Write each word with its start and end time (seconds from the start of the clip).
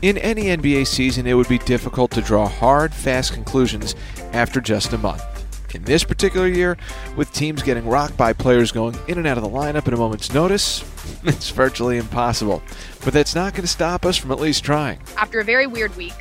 In 0.00 0.16
any 0.18 0.44
NBA 0.44 0.86
season, 0.86 1.26
it 1.26 1.34
would 1.34 1.48
be 1.48 1.58
difficult 1.58 2.12
to 2.12 2.20
draw 2.20 2.46
hard, 2.46 2.94
fast 2.94 3.32
conclusions 3.32 3.96
after 4.32 4.60
just 4.60 4.92
a 4.92 4.98
month. 4.98 5.24
In 5.74 5.82
this 5.82 6.04
particular 6.04 6.46
year, 6.46 6.76
with 7.16 7.32
teams 7.32 7.64
getting 7.64 7.84
rocked 7.84 8.16
by 8.16 8.32
players 8.32 8.70
going 8.70 8.96
in 9.08 9.18
and 9.18 9.26
out 9.26 9.38
of 9.38 9.42
the 9.42 9.50
lineup 9.50 9.88
at 9.88 9.92
a 9.92 9.96
moment's 9.96 10.32
notice, 10.32 10.84
it's 11.24 11.50
virtually 11.50 11.98
impossible. 11.98 12.62
But 13.04 13.12
that's 13.12 13.34
not 13.34 13.54
going 13.54 13.62
to 13.62 13.68
stop 13.68 14.06
us 14.06 14.16
from 14.16 14.30
at 14.30 14.38
least 14.38 14.62
trying. 14.62 15.00
After 15.16 15.40
a 15.40 15.44
very 15.44 15.66
weird 15.66 15.96
week, 15.96 16.14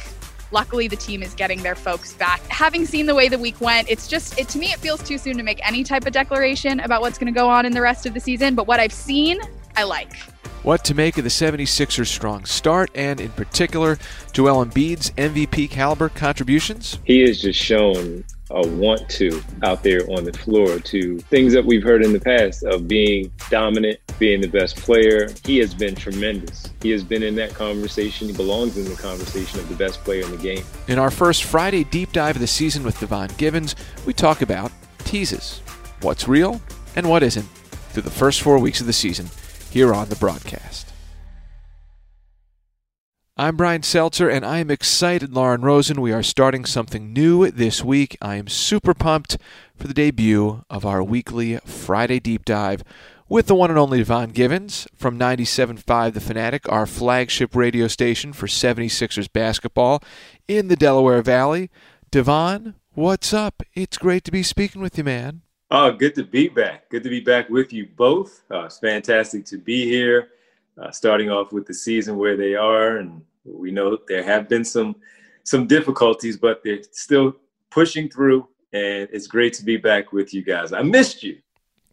luckily 0.51 0.87
the 0.87 0.95
team 0.95 1.21
is 1.21 1.35
getting 1.35 1.61
their 1.61 1.75
folks 1.75 2.13
back. 2.13 2.41
Having 2.47 2.87
seen 2.87 3.05
the 3.05 3.13
way 3.13 3.29
the 3.29 3.37
week 3.37 3.61
went, 3.61 3.87
it's 3.91 4.07
just 4.07 4.39
it 4.39 4.49
to 4.49 4.57
me 4.57 4.71
it 4.71 4.79
feels 4.79 5.03
too 5.03 5.19
soon 5.19 5.37
to 5.37 5.43
make 5.43 5.59
any 5.65 5.83
type 5.83 6.07
of 6.07 6.13
declaration 6.13 6.79
about 6.79 7.01
what's 7.01 7.19
going 7.19 7.31
to 7.31 7.39
go 7.39 7.47
on 7.47 7.63
in 7.63 7.73
the 7.73 7.81
rest 7.81 8.07
of 8.07 8.15
the 8.15 8.19
season, 8.19 8.55
but 8.55 8.65
what 8.65 8.79
I've 8.79 8.91
seen, 8.91 9.39
I 9.77 9.83
like. 9.83 10.17
What 10.63 10.83
to 10.85 10.95
make 10.95 11.19
of 11.19 11.23
the 11.23 11.29
76ers' 11.29 12.07
strong 12.07 12.45
start 12.45 12.89
and 12.95 13.21
in 13.21 13.29
particular 13.29 13.99
Joel 14.33 14.65
Embiid's 14.65 15.11
MVP 15.11 15.69
caliber 15.69 16.09
contributions? 16.09 16.97
He 17.03 17.21
has 17.21 17.39
just 17.39 17.59
shown 17.59 18.23
a 18.49 18.67
want 18.67 19.07
to 19.09 19.39
out 19.61 19.83
there 19.83 20.01
on 20.09 20.23
the 20.23 20.33
floor 20.33 20.79
to 20.79 21.19
things 21.19 21.53
that 21.53 21.63
we've 21.63 21.83
heard 21.83 22.03
in 22.03 22.11
the 22.11 22.19
past 22.19 22.63
of 22.63 22.87
being 22.87 23.31
dominant, 23.51 23.99
being 24.17 24.41
the 24.41 24.47
best 24.47 24.77
player. 24.77 25.29
He 25.45 25.59
has 25.59 25.75
been 25.75 25.93
tremendous. 25.93 26.73
He 26.81 26.89
has 26.89 27.03
been 27.03 27.21
in 27.21 27.35
that 27.35 27.53
conversation. 27.53 28.27
He 28.27 28.33
belongs 28.33 28.77
in 28.77 28.85
the 28.85 28.99
conversation 28.99 29.59
of 29.59 29.69
the 29.69 29.75
best 29.75 30.03
player 30.03 30.23
in 30.23 30.31
the 30.31 30.37
game. 30.37 30.63
In 30.87 30.97
our 30.97 31.11
first 31.11 31.43
Friday 31.43 31.83
deep 31.83 32.13
dive 32.13 32.35
of 32.35 32.41
the 32.41 32.47
season 32.47 32.83
with 32.83 32.99
Devon 32.99 33.29
Givens, 33.37 33.75
we 34.07 34.13
talk 34.13 34.41
about 34.41 34.71
teases. 34.99 35.59
What's 36.01 36.27
real 36.27 36.61
and 36.95 37.07
what 37.07 37.21
isn't 37.21 37.47
through 37.91 38.03
the 38.03 38.09
first 38.09 38.41
four 38.41 38.57
weeks 38.57 38.81
of 38.81 38.87
the 38.87 38.93
season 38.93 39.29
here 39.71 39.93
on 39.93 40.09
the 40.09 40.15
broadcast. 40.15 40.87
I'm 43.39 43.55
Brian 43.55 43.83
Seltzer, 43.83 44.29
and 44.29 44.43
I 44.43 44.57
am 44.57 44.71
excited, 44.71 45.31
Lauren 45.31 45.61
Rosen. 45.61 46.01
We 46.01 46.11
are 46.11 46.23
starting 46.23 46.65
something 46.65 47.13
new 47.13 47.51
this 47.51 47.83
week. 47.83 48.17
I 48.19 48.35
am 48.35 48.47
super 48.47 48.95
pumped 48.95 49.37
for 49.75 49.87
the 49.87 49.93
debut 49.93 50.63
of 50.71 50.87
our 50.87 51.03
weekly 51.03 51.57
Friday 51.63 52.19
Deep 52.19 52.45
Dive 52.45 52.83
with 53.29 53.47
the 53.47 53.53
one 53.53 53.69
and 53.69 53.77
only 53.77 53.99
Devon 53.99 54.29
Givens 54.29 54.87
from 54.95 55.19
97.5 55.19 56.13
The 56.13 56.19
Fanatic, 56.19 56.67
our 56.71 56.87
flagship 56.87 57.55
radio 57.55 57.87
station 57.87 58.33
for 58.33 58.47
76ers 58.47 59.31
basketball 59.31 60.01
in 60.47 60.67
the 60.67 60.75
Delaware 60.75 61.21
Valley. 61.21 61.69
Devon, 62.09 62.73
what's 62.93 63.33
up? 63.33 63.61
It's 63.75 63.99
great 63.99 64.23
to 64.23 64.31
be 64.31 64.41
speaking 64.41 64.81
with 64.81 64.97
you, 64.97 65.03
man. 65.03 65.41
Oh, 65.69 65.91
good 65.91 66.15
to 66.15 66.23
be 66.23 66.47
back. 66.47 66.89
Good 66.89 67.03
to 67.03 67.09
be 67.09 67.19
back 67.19 67.49
with 67.49 67.73
you 67.73 67.89
both. 67.97 68.41
Uh, 68.49 68.65
it's 68.65 68.79
fantastic 68.79 69.45
to 69.47 69.57
be 69.57 69.85
here 69.85 70.29
uh, 70.81 70.91
starting 70.91 71.29
off 71.29 71.51
with 71.51 71.65
the 71.65 71.73
season 71.73 72.17
where 72.17 72.37
they 72.37 72.55
are, 72.55 72.97
and 72.97 73.21
we 73.43 73.71
know 73.71 73.97
there 74.07 74.23
have 74.23 74.47
been 74.47 74.63
some 74.63 74.95
some 75.43 75.67
difficulties, 75.67 76.37
but 76.37 76.61
they're 76.63 76.83
still 76.91 77.35
pushing 77.69 78.09
through, 78.09 78.47
and 78.71 79.09
it's 79.11 79.27
great 79.27 79.53
to 79.53 79.65
be 79.65 79.75
back 79.75 80.13
with 80.13 80.33
you 80.33 80.41
guys. 80.41 80.71
I 80.71 80.83
missed 80.83 81.21
you. 81.21 81.37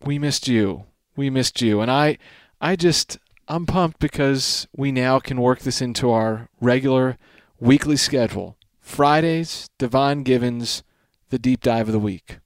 We 0.05 0.21
missed 0.21 0.47
you. 0.47 0.85
We 1.17 1.29
missed 1.31 1.61
you, 1.61 1.81
and 1.81 1.91
I, 1.91 2.19
I 2.61 2.77
just 2.77 3.19
I'm 3.49 3.67
pumped 3.67 3.99
because 3.99 4.69
we 4.77 4.93
now 4.93 5.19
can 5.19 5.41
work 5.41 5.61
this 5.61 5.81
into 5.81 6.11
our 6.11 6.49
regular 6.61 7.19
weekly 7.59 7.97
schedule. 7.97 8.57
Fridays, 8.81 9.69
Devon 9.79 10.23
Givens, 10.23 10.85
the 11.31 11.41
deep 11.41 11.61
dive 11.61 11.89
of 11.89 11.93
the 11.93 11.99
week. 11.99 12.39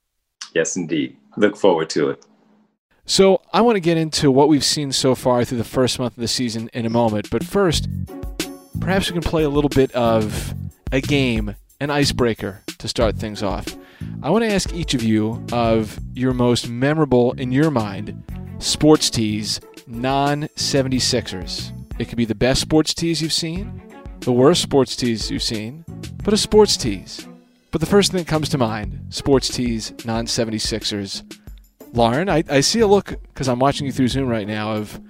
Yes, 0.55 0.77
indeed. 0.77 1.18
Look 1.39 1.57
forward 1.57 1.89
to 1.91 2.11
it. 2.11 2.27
So 3.07 3.41
I 3.53 3.61
want 3.61 3.77
to 3.77 3.81
get 3.81 3.97
into 3.97 4.31
what 4.31 4.49
we've 4.49 4.65
seen 4.65 4.93
so 4.93 5.15
far 5.15 5.45
through 5.45 5.59
the 5.59 5.65
first 5.65 5.99
month 5.99 6.17
of 6.17 6.21
the 6.21 6.29
season 6.29 6.69
in 6.75 6.85
a 6.85 6.91
moment. 6.91 7.31
But 7.31 7.45
first, 7.45 7.89
perhaps 8.81 9.09
we 9.09 9.15
can 9.15 9.23
play 9.23 9.45
a 9.45 9.49
little 9.49 9.71
bit 9.71 9.93
of 9.93 10.53
a 10.93 11.01
game, 11.01 11.55
an 11.81 11.91
icebreaker 11.91 12.65
to 12.79 12.89
start 12.89 13.17
things 13.17 13.43
off. 13.43 13.77
I 14.23 14.31
want 14.31 14.45
to 14.45 14.53
ask 14.53 14.75
each 14.75 14.95
of 14.95 15.03
you 15.03 15.45
of 15.53 15.99
your 16.13 16.35
most 16.35 16.69
memorable, 16.69 17.33
in 17.33 17.53
your 17.53 17.71
mind, 17.71 18.21
sports 18.59 19.09
tees, 19.09 19.61
non 19.87 20.43
76ers. 20.57 21.73
It 22.01 22.07
could 22.09 22.19
be 22.19 22.25
the 22.25 22.35
best 22.35 22.61
sports 22.61 22.95
tees 22.95 23.23
you've 23.23 23.33
seen, 23.33 23.81
the 24.21 24.33
worst 24.33 24.61
sports 24.61 24.97
tees 24.97 25.31
you've 25.31 25.43
seen, 25.43 25.85
but 26.25 26.35
a 26.35 26.37
sports 26.37 26.77
tees. 26.77 27.27
But 27.71 27.81
the 27.81 27.87
first 27.87 28.13
thing 28.13 28.19
that 28.19 28.27
comes 28.27 28.49
to 28.51 28.59
mind 28.59 28.99
sports 29.11 29.49
tees, 29.49 29.93
non 30.05 30.27
76ers. 30.27 31.23
Lauren, 31.93 32.29
I, 32.29 32.45
I 32.51 32.61
see 32.61 32.81
a 32.81 32.87
look 32.87 33.15
because 33.29 33.49
I'm 33.49 33.59
watching 33.59 33.87
you 33.87 33.93
through 33.93 34.09
Zoom 34.09 34.29
right 34.29 34.47
now 34.47 34.73
of 34.73 35.01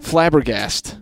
flabbergast 0.00 0.96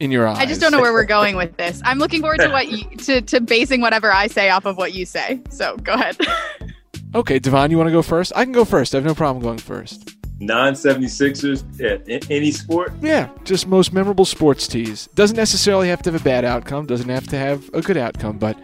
in 0.00 0.10
your 0.10 0.26
eyes. 0.26 0.38
I 0.38 0.46
just 0.46 0.60
don't 0.60 0.72
know 0.72 0.80
where 0.80 0.92
we're 0.92 1.04
going 1.04 1.36
with 1.36 1.56
this. 1.56 1.80
I'm 1.84 1.98
looking 1.98 2.20
forward 2.20 2.40
to 2.40 2.48
what 2.48 2.70
you, 2.70 2.84
to 2.98 3.22
to 3.22 3.40
basing 3.40 3.80
whatever 3.80 4.12
I 4.12 4.26
say 4.26 4.50
off 4.50 4.64
of 4.64 4.76
what 4.76 4.94
you 4.94 5.06
say. 5.06 5.40
So 5.50 5.76
go 5.78 5.94
ahead. 5.94 6.16
okay, 7.14 7.38
Devon, 7.38 7.70
you 7.70 7.76
want 7.76 7.88
to 7.88 7.92
go 7.92 8.02
first? 8.02 8.32
I 8.34 8.44
can 8.44 8.52
go 8.52 8.64
first. 8.64 8.94
I 8.94 8.98
have 8.98 9.04
no 9.04 9.14
problem 9.14 9.42
going 9.42 9.58
first. 9.58 10.16
Non 10.40 10.72
76ers 10.72 11.80
at 11.80 12.28
any 12.28 12.50
sport? 12.50 12.92
Yeah, 13.00 13.28
just 13.44 13.68
most 13.68 13.92
memorable 13.92 14.24
sports 14.24 14.66
tees. 14.66 15.08
Doesn't 15.14 15.36
necessarily 15.36 15.88
have 15.88 16.02
to 16.02 16.10
have 16.10 16.20
a 16.20 16.24
bad 16.24 16.44
outcome, 16.44 16.86
doesn't 16.86 17.08
have 17.08 17.28
to 17.28 17.38
have 17.38 17.70
a 17.72 17.80
good 17.80 17.96
outcome, 17.96 18.38
but 18.38 18.58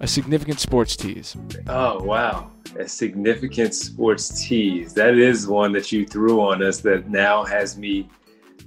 a 0.00 0.06
significant 0.06 0.58
sports 0.58 0.96
tease. 0.96 1.36
Oh, 1.68 2.02
wow. 2.02 2.50
A 2.78 2.88
significant 2.88 3.74
sports 3.74 4.46
tease. 4.46 4.94
That 4.94 5.16
is 5.16 5.46
one 5.46 5.72
that 5.72 5.92
you 5.92 6.06
threw 6.06 6.40
on 6.40 6.62
us 6.62 6.80
that 6.80 7.10
now 7.10 7.44
has 7.44 7.76
me 7.76 8.08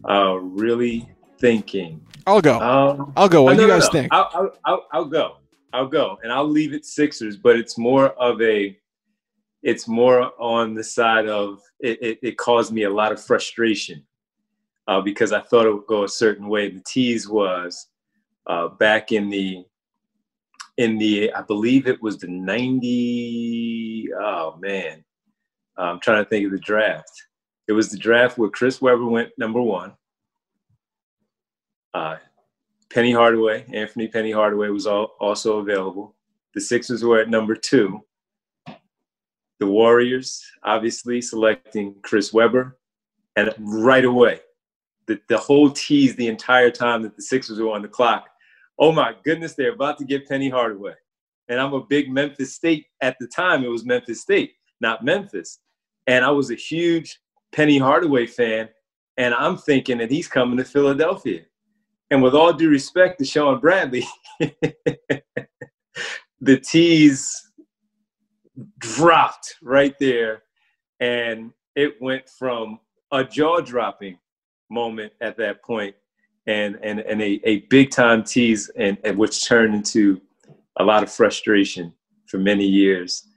uh, 0.07 0.35
really 0.35 1.09
thinking. 1.39 2.05
I'll 2.27 2.41
go. 2.41 2.59
Um, 2.59 3.13
I'll 3.17 3.29
go. 3.29 3.43
What 3.43 3.57
do 3.57 3.63
you 3.63 3.67
guys 3.67 3.85
no. 3.85 3.89
think? 3.89 4.13
I'll, 4.13 4.29
I'll, 4.33 4.51
I'll, 4.65 4.87
I'll 4.93 5.05
go. 5.05 5.37
I'll 5.73 5.87
go, 5.87 6.19
and 6.21 6.31
I'll 6.31 6.47
leave 6.47 6.71
it 6.73 6.85
Sixers. 6.85 7.35
But 7.35 7.55
it's 7.55 7.79
more 7.79 8.09
of 8.09 8.39
a, 8.41 8.77
it's 9.63 9.87
more 9.87 10.31
on 10.39 10.75
the 10.75 10.83
side 10.83 11.27
of 11.27 11.61
it. 11.79 11.99
It, 11.99 12.19
it 12.21 12.37
caused 12.37 12.71
me 12.71 12.83
a 12.83 12.89
lot 12.89 13.11
of 13.11 13.19
frustration 13.19 14.03
uh, 14.87 15.01
because 15.01 15.33
I 15.33 15.41
thought 15.41 15.65
it 15.65 15.73
would 15.73 15.87
go 15.87 16.03
a 16.03 16.09
certain 16.09 16.47
way. 16.47 16.69
The 16.69 16.83
tease 16.85 17.27
was 17.27 17.87
uh, 18.45 18.67
back 18.67 19.11
in 19.11 19.31
the 19.31 19.65
in 20.77 20.97
the 20.97 21.31
I 21.33 21.41
believe 21.41 21.87
it 21.87 22.01
was 22.01 22.17
the 22.17 22.27
90 22.27 24.09
oh 24.19 24.57
man. 24.59 25.03
I'm 25.77 25.99
trying 25.99 26.23
to 26.23 26.29
think 26.29 26.45
of 26.45 26.51
the 26.51 26.59
draft. 26.59 27.11
It 27.67 27.73
was 27.73 27.89
the 27.89 27.97
draft 27.97 28.37
where 28.37 28.49
Chris 28.49 28.81
Webber 28.81 29.05
went 29.05 29.29
number 29.37 29.61
one. 29.61 29.93
Uh, 31.93 32.17
Penny 32.91 33.11
Hardaway 33.11 33.65
Anthony 33.73 34.07
Penny 34.07 34.31
Hardaway 34.31 34.69
was 34.69 34.87
all, 34.87 35.15
also 35.19 35.59
available. 35.59 36.15
The 36.53 36.61
Sixers 36.61 37.03
were 37.03 37.19
at 37.19 37.29
number 37.29 37.55
two. 37.55 38.01
The 39.59 39.67
Warriors 39.67 40.43
obviously 40.63 41.21
selecting 41.21 41.95
Chris 42.03 42.33
Webber. 42.33 42.77
And 43.35 43.51
right 43.57 44.05
away 44.05 44.41
the, 45.07 45.19
the 45.27 45.37
whole 45.37 45.69
tease 45.69 46.15
the 46.15 46.27
entire 46.27 46.71
time 46.71 47.01
that 47.03 47.15
the 47.15 47.21
Sixers 47.21 47.59
were 47.59 47.71
on 47.71 47.81
the 47.81 47.87
clock 47.87 48.27
oh 48.79 48.91
my 48.91 49.15
goodness, 49.23 49.53
they're 49.53 49.73
about 49.73 49.97
to 49.99 50.05
get 50.05 50.27
Penny 50.27 50.49
Hardaway. 50.49 50.95
And 51.49 51.59
I'm 51.59 51.73
a 51.73 51.83
big 51.83 52.09
Memphis 52.09 52.55
State 52.55 52.85
at 53.01 53.17
the 53.19 53.27
time. 53.27 53.63
It 53.63 53.69
was 53.69 53.85
Memphis 53.85 54.21
State, 54.21 54.53
not 54.79 55.03
Memphis. 55.03 55.59
And 56.07 56.23
I 56.23 56.31
was 56.31 56.51
a 56.51 56.55
huge 56.55 57.19
Penny 57.51 57.77
Hardaway 57.77 58.25
fan. 58.27 58.69
And 59.17 59.33
I'm 59.33 59.57
thinking 59.57 59.99
that 59.99 60.09
he's 60.09 60.27
coming 60.27 60.57
to 60.57 60.65
Philadelphia. 60.65 61.41
And 62.09 62.21
with 62.23 62.33
all 62.33 62.53
due 62.53 62.69
respect 62.69 63.19
to 63.19 63.25
Shawn 63.25 63.59
Bradley, 63.59 64.05
the 66.41 66.57
tease 66.59 67.51
dropped 68.79 69.55
right 69.61 69.95
there. 69.99 70.43
And 70.99 71.51
it 71.75 72.01
went 72.01 72.29
from 72.29 72.79
a 73.11 73.23
jaw 73.23 73.59
dropping 73.59 74.17
moment 74.69 75.13
at 75.21 75.37
that 75.37 75.63
point 75.63 75.95
and 76.47 76.77
and, 76.83 76.99
and 76.99 77.21
a, 77.21 77.39
a 77.47 77.59
big 77.69 77.91
time 77.91 78.23
tease 78.23 78.69
and, 78.75 78.97
and 79.03 79.17
which 79.17 79.45
turned 79.45 79.75
into 79.75 80.21
a 80.77 80.83
lot 80.83 81.03
of 81.03 81.11
frustration 81.11 81.93
for 82.25 82.37
many 82.37 82.65
years 82.65 83.27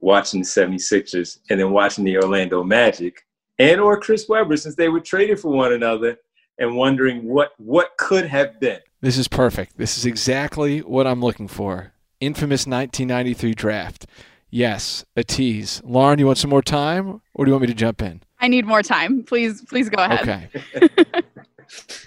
watching 0.00 0.40
the 0.40 0.46
76ers 0.46 1.38
and 1.48 1.58
then 1.58 1.70
watching 1.70 2.04
the 2.04 2.16
Orlando 2.18 2.62
Magic 2.62 3.24
and 3.58 3.80
or 3.80 3.98
Chris 3.98 4.28
Webber 4.28 4.56
since 4.56 4.74
they 4.74 4.88
were 4.88 5.00
traded 5.00 5.40
for 5.40 5.50
one 5.50 5.72
another 5.72 6.18
and 6.58 6.76
wondering 6.76 7.28
what 7.28 7.52
what 7.58 7.96
could 7.96 8.26
have 8.26 8.60
been. 8.60 8.80
This 9.00 9.18
is 9.18 9.28
perfect. 9.28 9.76
This 9.76 9.96
is 9.98 10.06
exactly 10.06 10.80
what 10.80 11.06
I'm 11.06 11.20
looking 11.20 11.48
for. 11.48 11.92
Infamous 12.20 12.66
1993 12.66 13.54
draft. 13.54 14.06
Yes, 14.50 15.04
a 15.16 15.24
tease. 15.24 15.82
Lauren, 15.84 16.18
you 16.18 16.26
want 16.26 16.38
some 16.38 16.50
more 16.50 16.62
time 16.62 17.20
or 17.34 17.44
do 17.44 17.50
you 17.50 17.54
want 17.54 17.62
me 17.62 17.66
to 17.68 17.74
jump 17.74 18.02
in? 18.02 18.22
I 18.38 18.48
need 18.48 18.66
more 18.66 18.82
time. 18.82 19.24
Please 19.24 19.62
please 19.62 19.88
go 19.88 20.02
ahead. 20.04 20.20
Okay. 20.20 21.22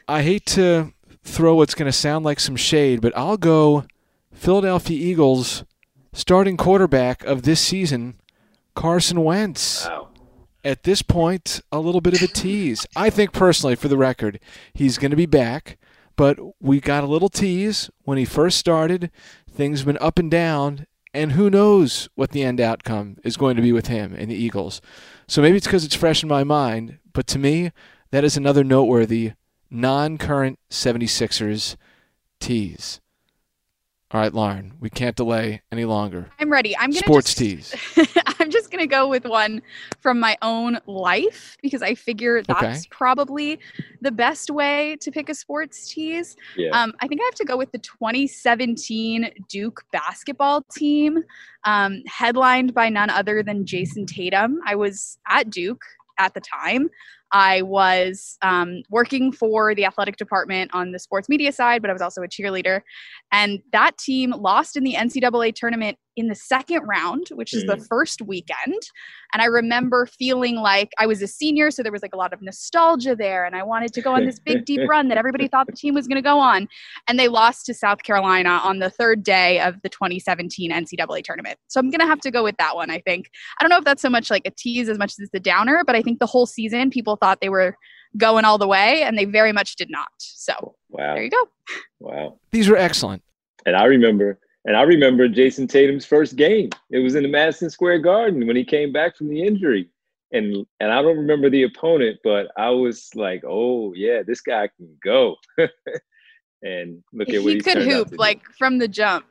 I 0.07 0.21
hate 0.23 0.45
to 0.47 0.93
throw 1.23 1.55
what's 1.55 1.75
going 1.75 1.87
to 1.87 1.97
sound 1.97 2.23
like 2.25 2.39
some 2.39 2.55
shade, 2.55 3.01
but 3.01 3.15
I'll 3.17 3.37
go 3.37 3.85
Philadelphia 4.33 4.97
Eagles 4.97 5.63
starting 6.13 6.57
quarterback 6.57 7.23
of 7.25 7.43
this 7.43 7.59
season, 7.61 8.19
Carson 8.75 9.23
Wentz. 9.23 9.85
Wow. 9.85 10.09
At 10.63 10.83
this 10.83 11.01
point, 11.01 11.61
a 11.71 11.79
little 11.79 12.01
bit 12.01 12.13
of 12.13 12.21
a 12.21 12.27
tease. 12.27 12.85
I 12.95 13.09
think 13.09 13.31
personally, 13.31 13.75
for 13.75 13.87
the 13.87 13.97
record, 13.97 14.39
he's 14.73 14.97
going 14.97 15.11
to 15.11 15.17
be 15.17 15.25
back. 15.25 15.77
but 16.17 16.39
we 16.59 16.81
got 16.81 17.03
a 17.03 17.07
little 17.07 17.29
tease 17.29 17.89
when 18.03 18.17
he 18.17 18.25
first 18.25 18.57
started. 18.57 19.09
Things 19.49 19.79
have 19.79 19.85
been 19.85 19.97
up 20.01 20.19
and 20.19 20.29
down, 20.29 20.85
and 21.13 21.33
who 21.33 21.49
knows 21.49 22.09
what 22.15 22.31
the 22.31 22.43
end 22.43 22.59
outcome 22.59 23.17
is 23.23 23.37
going 23.37 23.55
to 23.55 23.61
be 23.61 23.71
with 23.71 23.87
him 23.87 24.13
and 24.13 24.29
the 24.29 24.35
Eagles. 24.35 24.81
So 25.27 25.41
maybe 25.41 25.57
it's 25.57 25.67
because 25.67 25.85
it's 25.85 25.95
fresh 25.95 26.23
in 26.23 26.29
my 26.29 26.43
mind, 26.43 26.97
but 27.13 27.27
to 27.27 27.39
me, 27.39 27.71
that 28.11 28.23
is 28.23 28.35
another 28.35 28.63
noteworthy 28.63 29.33
non 29.69 30.17
current 30.17 30.59
76ers 30.69 31.75
tease. 32.39 32.99
All 34.09 34.21
right, 34.21 34.33
Lauren, 34.33 34.71
we 34.79 34.89
can't 34.89 35.17
delay 35.17 35.61
any 35.69 35.83
longer. 35.83 36.29
I'm 36.39 36.49
ready. 36.49 36.77
I'm 36.77 36.91
gonna 36.91 36.99
Sports 36.99 37.35
just, 37.35 37.73
tease. 37.97 38.07
I'm 38.39 38.49
just 38.49 38.71
gonna 38.71 38.87
go 38.87 39.09
with 39.09 39.25
one 39.25 39.61
from 39.99 40.17
my 40.17 40.37
own 40.41 40.79
life 40.87 41.57
because 41.61 41.81
I 41.81 41.93
figure 41.93 42.41
that's 42.41 42.63
Okay. 42.63 42.87
probably 42.89 43.59
the 43.99 44.11
best 44.11 44.49
way 44.49 44.95
to 45.01 45.11
pick 45.11 45.27
a 45.27 45.35
sports 45.35 45.89
tease. 45.93 46.37
Yeah. 46.55 46.69
Um, 46.69 46.93
I 47.01 47.07
think 47.09 47.19
I 47.19 47.25
have 47.25 47.35
to 47.35 47.43
go 47.43 47.57
with 47.57 47.69
the 47.73 47.79
2017 47.79 49.29
Duke 49.49 49.83
basketball 49.91 50.61
team, 50.71 51.21
um, 51.65 52.01
headlined 52.07 52.73
by 52.73 52.87
none 52.87 53.09
other 53.09 53.43
than 53.43 53.65
Jayson 53.65 54.05
Tatum. 54.05 54.59
I 54.65 54.75
was 54.75 55.17
at 55.27 55.49
Duke 55.49 55.83
at 56.17 56.33
the 56.33 56.39
time. 56.41 56.89
I 57.31 57.61
was 57.61 58.37
um, 58.41 58.83
working 58.89 59.31
for 59.31 59.75
the 59.75 59.85
athletic 59.85 60.17
department 60.17 60.71
on 60.73 60.91
the 60.91 60.99
sports 60.99 61.27
media 61.27 61.51
side, 61.51 61.81
but 61.81 61.89
I 61.89 61.93
was 61.93 62.01
also 62.01 62.21
a 62.21 62.27
cheerleader. 62.27 62.81
And 63.31 63.59
that 63.71 63.97
team 63.97 64.31
lost 64.31 64.77
in 64.77 64.83
the 64.83 64.93
NCAA 64.93 65.53
tournament 65.55 65.97
in 66.17 66.27
the 66.27 66.35
second 66.35 66.81
round, 66.83 67.27
which 67.29 67.53
is 67.53 67.63
the 67.65 67.75
Mm. 67.75 67.87
first 67.87 68.21
weekend. 68.21 68.89
And 69.33 69.41
I 69.41 69.45
remember 69.45 70.07
feeling 70.07 70.55
like 70.55 70.91
I 70.99 71.05
was 71.05 71.21
a 71.21 71.27
senior, 71.27 71.69
so 71.69 71.83
there 71.83 71.91
was 71.91 72.01
like 72.01 72.13
a 72.13 72.17
lot 72.17 72.33
of 72.33 72.41
nostalgia 72.41 73.15
there. 73.15 73.45
And 73.45 73.55
I 73.55 73.63
wanted 73.63 73.93
to 73.93 74.01
go 74.01 74.15
on 74.15 74.25
this 74.25 74.39
big, 74.39 74.65
deep 74.65 74.81
run 74.89 75.07
that 75.09 75.17
everybody 75.17 75.47
thought 75.47 75.67
the 75.67 75.73
team 75.73 75.93
was 75.93 76.07
going 76.07 76.15
to 76.17 76.21
go 76.21 76.39
on. 76.39 76.67
And 77.07 77.19
they 77.19 77.27
lost 77.27 77.67
to 77.67 77.73
South 77.73 78.03
Carolina 78.03 78.59
on 78.63 78.79
the 78.79 78.89
third 78.89 79.23
day 79.23 79.59
of 79.61 79.81
the 79.83 79.89
2017 79.89 80.71
NCAA 80.71 81.23
tournament. 81.23 81.59
So 81.67 81.79
I'm 81.79 81.91
going 81.91 82.01
to 82.01 82.07
have 82.07 82.19
to 82.21 82.31
go 82.31 82.43
with 82.43 82.57
that 82.57 82.75
one, 82.75 82.89
I 82.89 82.99
think. 82.99 83.29
I 83.59 83.63
don't 83.63 83.69
know 83.69 83.77
if 83.77 83.85
that's 83.85 84.01
so 84.01 84.09
much 84.09 84.31
like 84.31 84.43
a 84.45 84.51
tease 84.51 84.89
as 84.89 84.97
much 84.97 85.13
as 85.21 85.29
the 85.31 85.39
downer, 85.39 85.83
but 85.85 85.95
I 85.95 86.01
think 86.01 86.19
the 86.19 86.25
whole 86.25 86.47
season 86.47 86.89
people 86.89 87.15
thought 87.15 87.41
they 87.41 87.49
were 87.49 87.77
going 88.17 88.45
all 88.45 88.57
the 88.57 88.67
way, 88.67 89.03
and 89.03 89.17
they 89.17 89.25
very 89.25 89.51
much 89.51 89.75
did 89.75 89.91
not. 89.91 90.07
So 90.17 90.75
wow. 90.89 91.13
there 91.13 91.23
you 91.23 91.29
go. 91.29 91.49
Wow. 91.99 92.39
These 92.51 92.69
were 92.69 92.77
excellent. 92.77 93.21
And 93.65 93.75
I 93.75 93.83
remember, 93.83 94.39
and 94.67 94.75
I 94.75 94.81
remember 94.81 95.27
Jayson 95.29 95.67
Tatum's 95.67 96.05
first 96.05 96.35
game. 96.35 96.69
It 96.91 96.99
was 96.99 97.15
in 97.15 97.23
the 97.23 97.29
Madison 97.29 97.69
Square 97.69 97.99
Garden 97.99 98.45
when 98.45 98.57
he 98.57 98.65
came 98.65 98.91
back 98.91 99.15
from 99.15 99.29
the 99.29 99.41
injury. 99.41 99.89
And 100.33 100.65
and 100.81 100.91
I 100.91 101.01
don't 101.01 101.17
remember 101.17 101.49
the 101.49 101.63
opponent, 101.63 102.19
but 102.21 102.51
I 102.57 102.69
was 102.69 103.09
like, 103.15 103.43
oh 103.47 103.93
yeah, 103.93 104.23
this 104.27 104.41
guy 104.41 104.67
can 104.75 104.89
go. 105.01 105.37
and 106.63 107.01
look 107.13 107.29
at 107.29 107.41
what 107.41 107.53
he 107.53 107.61
could 107.61 107.77
hoop 107.77 108.09
like 108.17 108.43
from 108.57 108.77
the 108.77 108.89
jump. 108.89 109.25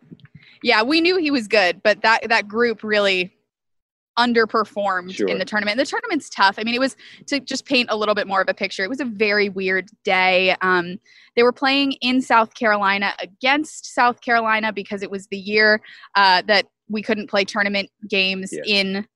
Yeah, 0.63 0.83
we 0.83 1.03
knew 1.03 1.19
he 1.19 1.31
was 1.31 1.47
good, 1.47 1.83
but 1.83 2.01
that 2.01 2.27
that 2.31 2.49
group 2.49 2.83
really 2.83 3.36
underperformed 4.19 5.13
Sure. 5.15 5.29
in 5.29 5.39
the 5.39 5.45
tournament. 5.45 5.79
The 5.79 5.87
tournament's 5.87 6.29
tough. 6.29 6.57
I 6.59 6.65
mean, 6.65 6.75
it 6.75 6.81
was 6.81 6.97
to 7.27 7.41
just 7.41 7.67
paint 7.67 7.89
a 7.91 7.97
little 7.97 8.15
bit 8.15 8.27
more 8.27 8.41
of 8.41 8.49
a 8.49 8.55
picture. 8.55 8.83
It 8.85 8.91
was 8.91 9.01
a 9.01 9.05
very 9.05 9.49
weird 9.49 9.89
day. 10.05 10.55
Um, 10.63 10.99
they 11.35 11.43
were 11.43 11.53
playing 11.53 11.93
in 12.01 12.23
South 12.23 12.55
Carolina 12.55 13.13
against 13.21 13.95
South 13.95 14.21
Carolina 14.21 14.73
because 14.73 15.03
it 15.03 15.11
was 15.11 15.27
the 15.29 15.37
year 15.37 15.81
uh, 16.15 16.43
that 16.47 16.67
we 16.89 17.03
couldn't 17.03 17.29
play 17.29 17.45
tournament 17.45 17.91
games 18.09 18.53
Yeah. 18.53 18.63
in 18.67 19.07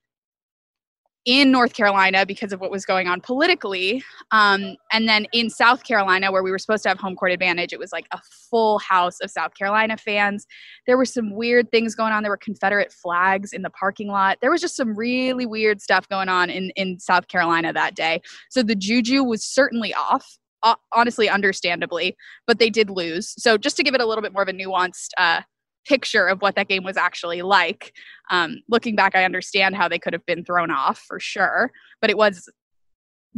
in 1.27 1.51
North 1.51 1.75
Carolina 1.75 2.25
because 2.25 2.53
of 2.53 2.61
what 2.61 2.71
was 2.71 2.87
going 2.87 3.07
on 3.07 3.21
politically. 3.21 4.03
Um, 4.31 4.77
and 4.93 5.09
then 5.09 5.27
in 5.33 5.51
South 5.51 5.85
Carolina, 5.85 6.33
where 6.33 6.43
we 6.43 6.51
were 6.51 6.59
supposed 6.59 6.83
to 6.85 6.89
have 6.89 6.99
home 6.99 7.15
court 7.15 7.31
advantage, 7.31 7.73
it 7.73 7.79
was 7.79 7.93
like 7.93 8.07
a 8.13 8.19
full 8.51 8.79
house 8.79 9.21
of 9.21 9.31
South 9.31 9.55
Carolina 9.55 9.97
fans. 9.97 10.47
There 10.87 10.97
were 10.97 11.05
some 11.05 11.35
weird 11.35 11.71
things 11.71 11.95
going 11.95 12.13
on. 12.13 12.23
There 12.23 12.33
were 12.33 12.39
Confederate 12.39 12.93
flags 12.93 13.53
in 13.53 13.63
the 13.63 13.71
parking 13.71 14.09
lot. 14.09 14.39
There 14.41 14.51
was 14.51 14.61
just 14.63 14.77
some 14.77 14.97
really 14.97 15.45
weird 15.47 15.83
stuff 15.83 16.09
going 16.09 16.29
on 16.29 16.49
in, 16.49 16.71
in 16.71 16.99
South 16.99 17.29
Carolina 17.29 17.73
that 17.73 17.95
day. 17.95 18.23
So 18.49 18.63
the 18.63 18.75
juju 18.75 19.23
was 19.23 19.45
certainly 19.45 19.93
off. 19.95 20.39
uh, 20.63 20.75
Honestly, 20.93 21.29
understandably, 21.29 22.17
but 22.47 22.59
they 22.59 22.71
did 22.71 22.91
lose. 22.91 23.35
So, 23.39 23.57
just 23.57 23.77
to 23.77 23.83
give 23.83 23.95
it 23.95 24.01
a 24.01 24.07
little 24.07 24.23
bit 24.23 24.33
more 24.33 24.43
of 24.43 24.49
a 24.49 24.53
nuanced 24.53 25.11
uh, 25.19 25.43
picture 25.87 26.27
of 26.27 26.43
what 26.43 26.55
that 26.57 26.69
game 26.69 26.85
was 26.85 26.97
actually 26.97 27.43
like, 27.43 27.93
um, 28.31 28.57
looking 28.69 28.97
back, 28.97 29.15
I 29.15 29.25
understand 29.25 29.77
how 29.77 29.89
they 29.89 29.99
could 29.99 30.13
have 30.13 30.25
been 30.27 30.45
thrown 30.45 30.71
off 30.71 30.99
for 30.99 31.19
sure, 31.19 31.71
but 32.01 32.11
it 32.11 32.17
was 32.17 32.49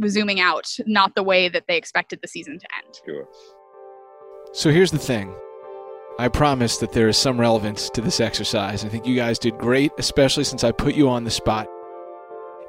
zooming 0.07 0.39
out, 0.39 0.67
not 0.85 1.15
the 1.15 1.23
way 1.23 1.49
that 1.49 1.65
they 1.67 1.77
expected 1.77 2.19
the 2.21 2.27
season 2.27 2.59
to 2.59 2.67
end. 2.83 2.95
Sure. 3.05 3.27
So 4.53 4.71
here's 4.71 4.91
the 4.91 4.99
thing. 4.99 5.33
I 6.19 6.27
promise 6.27 6.77
that 6.77 6.91
there 6.91 7.07
is 7.07 7.17
some 7.17 7.39
relevance 7.39 7.89
to 7.91 8.01
this 8.01 8.19
exercise. 8.19 8.85
I 8.85 8.89
think 8.89 9.07
you 9.07 9.15
guys 9.15 9.39
did 9.39 9.57
great, 9.57 9.91
especially 9.97 10.43
since 10.43 10.63
I 10.63 10.71
put 10.71 10.93
you 10.93 11.09
on 11.09 11.23
the 11.23 11.31
spot. 11.31 11.67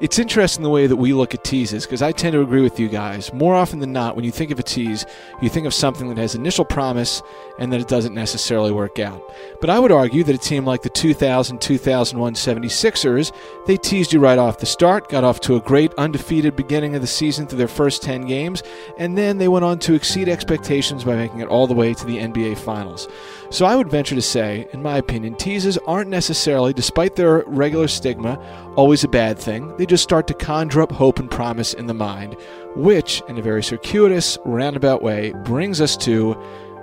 It's 0.01 0.19
interesting 0.19 0.65
the 0.65 0.71
way 0.71 0.89
that 0.89 0.97
we 0.97 1.13
look 1.13 1.35
at 1.35 1.45
teases 1.45 1.87
because 1.87 2.03
I 2.03 2.11
tend 2.11 2.33
to 2.33 2.43
agree 2.43 2.63
with 2.63 2.81
you 2.81 2.89
guys. 2.89 3.33
More 3.33 3.55
often 3.55 3.79
than 3.79 3.93
not, 3.93 4.17
when 4.17 4.25
you 4.25 4.33
think 4.33 4.51
of 4.51 4.59
a 4.59 4.63
tease, 4.63 5.07
you 5.41 5.49
think 5.49 5.67
of 5.67 5.73
something 5.73 6.09
that 6.09 6.19
has 6.19 6.35
initial 6.35 6.65
promise 6.65 7.23
and 7.61 7.73
that 7.73 7.81
it 7.81 7.87
doesn't 7.87 8.13
necessarily 8.13 8.73
work 8.73 8.99
out. 8.99 9.23
But 9.61 9.71
I 9.71 9.79
would 9.79 9.93
argue 9.93 10.25
that 10.25 10.35
a 10.35 10.39
team 10.39 10.65
like 10.65 10.83
the 10.83 10.91
2000 10.91 11.61
2001 11.61 12.35
76ers, 12.35 13.33
they 13.67 13.77
teased 13.77 14.13
you 14.13 14.19
right 14.19 14.39
off 14.39 14.59
the 14.59 14.67
start, 14.67 15.09
got 15.09 15.23
off 15.23 15.41
to 15.43 15.55
a 15.55 15.61
great 15.61 15.95
undefeated 15.95 16.57
beginning 16.57 16.97
of 16.97 17.01
the 17.01 17.07
season 17.07 17.47
through 17.47 17.59
their 17.59 17.69
first 17.69 18.03
10 18.03 18.23
games, 18.23 18.65
and 18.99 19.17
then 19.17 19.39
they 19.39 19.49
went 19.49 19.65
on 19.65 19.79
to 19.79 19.95
exceed 19.95 20.29
expectations 20.29 21.05
by 21.05 21.15
making 21.15 21.39
it 21.39 21.49
all 21.49 21.69
the 21.69 21.75
way 21.75 21.95
to 21.95 22.05
the 22.05 22.19
NBA 22.19 22.59
Finals. 22.59 23.07
So 23.51 23.65
I 23.65 23.77
would 23.77 23.89
venture 23.89 24.17
to 24.17 24.23
say, 24.23 24.67
in 24.73 24.83
my 24.83 24.97
opinion, 24.97 25.37
teases 25.37 25.79
aren't 25.87 26.11
necessarily, 26.11 26.73
despite 26.73 27.15
their 27.15 27.45
regular 27.47 27.87
stigma, 27.87 28.37
always 28.77 29.05
a 29.05 29.09
bad 29.09 29.39
thing. 29.39 29.77
They 29.77 29.87
just 29.87 30.03
start 30.03 30.27
to 30.29 30.35
conjure 30.35 30.83
up 30.83 30.93
hope 30.93 31.19
and 31.19 31.31
promise 31.31 31.75
in 31.75 31.87
the 31.87 31.95
mind, 31.95 32.37
which, 32.75 33.23
in 33.29 33.39
a 33.39 33.43
very 33.43 33.63
circuitous, 33.63 34.39
roundabout 34.45 35.03
way, 35.03 35.33
brings 35.45 35.81
us 35.81 35.97
to 35.99 36.37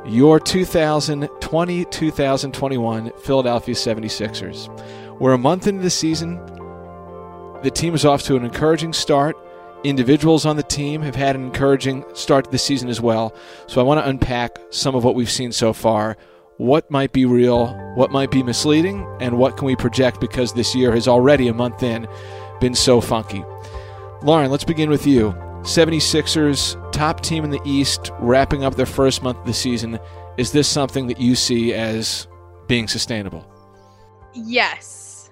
your 0.06 0.40
2020 0.40 1.86
2021 1.86 3.12
Philadelphia 3.20 3.76
76ers. 3.76 5.20
We're 5.20 5.34
a 5.34 5.38
month 5.38 5.68
into 5.68 5.84
the 5.84 5.90
season. 5.90 6.38
The 7.62 7.72
team 7.72 7.94
is 7.94 8.06
off 8.06 8.24
to 8.24 8.36
an 8.36 8.44
encouraging 8.44 8.94
start. 8.94 9.38
Individuals 9.84 10.46
on 10.46 10.58
the 10.58 10.64
team 10.64 11.02
have 11.02 11.16
had 11.16 11.36
an 11.36 11.44
encouraging 11.44 12.06
start 12.14 12.46
to 12.46 12.52
the 12.52 12.58
season 12.58 12.90
as 12.90 13.02
well. 13.02 13.36
So 13.68 13.82
I 13.82 13.84
want 13.84 14.00
to 14.00 14.10
unpack 14.10 14.60
some 14.70 14.96
of 14.96 15.04
what 15.04 15.16
we've 15.16 15.30
seen 15.30 15.52
so 15.52 15.74
far. 15.74 16.18
What 16.62 16.92
might 16.92 17.12
be 17.12 17.26
real, 17.26 17.74
what 17.96 18.12
might 18.12 18.30
be 18.30 18.44
misleading, 18.44 19.04
and 19.20 19.40
what 19.40 19.58
can 19.58 19.66
we 19.66 19.76
project 19.76 20.22
because 20.22 20.54
this 20.54 20.76
year 20.76 20.92
has 20.92 21.08
already, 21.08 21.48
a 21.48 21.56
month 21.56 21.82
in, 21.82 22.08
been 22.60 22.76
so 22.76 23.02
funky. 23.02 23.44
Lauren, 24.22 24.52
let's 24.52 24.64
begin 24.64 24.88
with 24.88 25.08
you. 25.08 25.32
76ers, 25.62 26.92
top 26.92 27.22
team 27.22 27.44
in 27.44 27.50
the 27.50 27.60
East, 27.66 28.12
wrapping 28.20 28.64
up 28.64 28.76
their 28.76 28.86
first 28.86 29.24
month 29.24 29.40
of 29.40 29.48
the 29.48 29.56
season. 29.56 29.98
Is 30.38 30.52
this 30.52 30.68
something 30.68 31.08
that 31.08 31.20
you 31.20 31.34
see 31.34 31.74
as 31.74 32.28
being 32.68 32.88
sustainable? 32.88 33.44
Yes, 34.36 35.32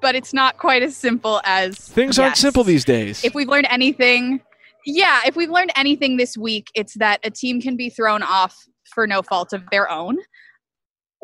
but 0.00 0.14
it's 0.14 0.32
not 0.32 0.56
quite 0.56 0.82
as 0.82 0.96
simple 0.96 1.42
as 1.44 1.76
Things 1.76 2.18
aren't 2.18 2.38
simple 2.38 2.64
these 2.64 2.86
days. 2.86 3.22
If 3.22 3.34
we've 3.34 3.46
learned 3.46 3.68
anything, 3.68 4.40
yeah, 4.86 5.20
if 5.26 5.36
we've 5.36 5.50
learned 5.50 5.72
anything 5.76 6.16
this 6.16 6.34
week, 6.34 6.68
it's 6.74 6.94
that 6.94 7.20
a 7.24 7.30
team 7.30 7.60
can 7.60 7.76
be 7.76 7.90
thrown 7.90 8.22
off 8.22 8.56
for 8.86 9.06
no 9.06 9.20
fault 9.20 9.52
of 9.52 9.62
their 9.70 9.90
own. 9.90 10.16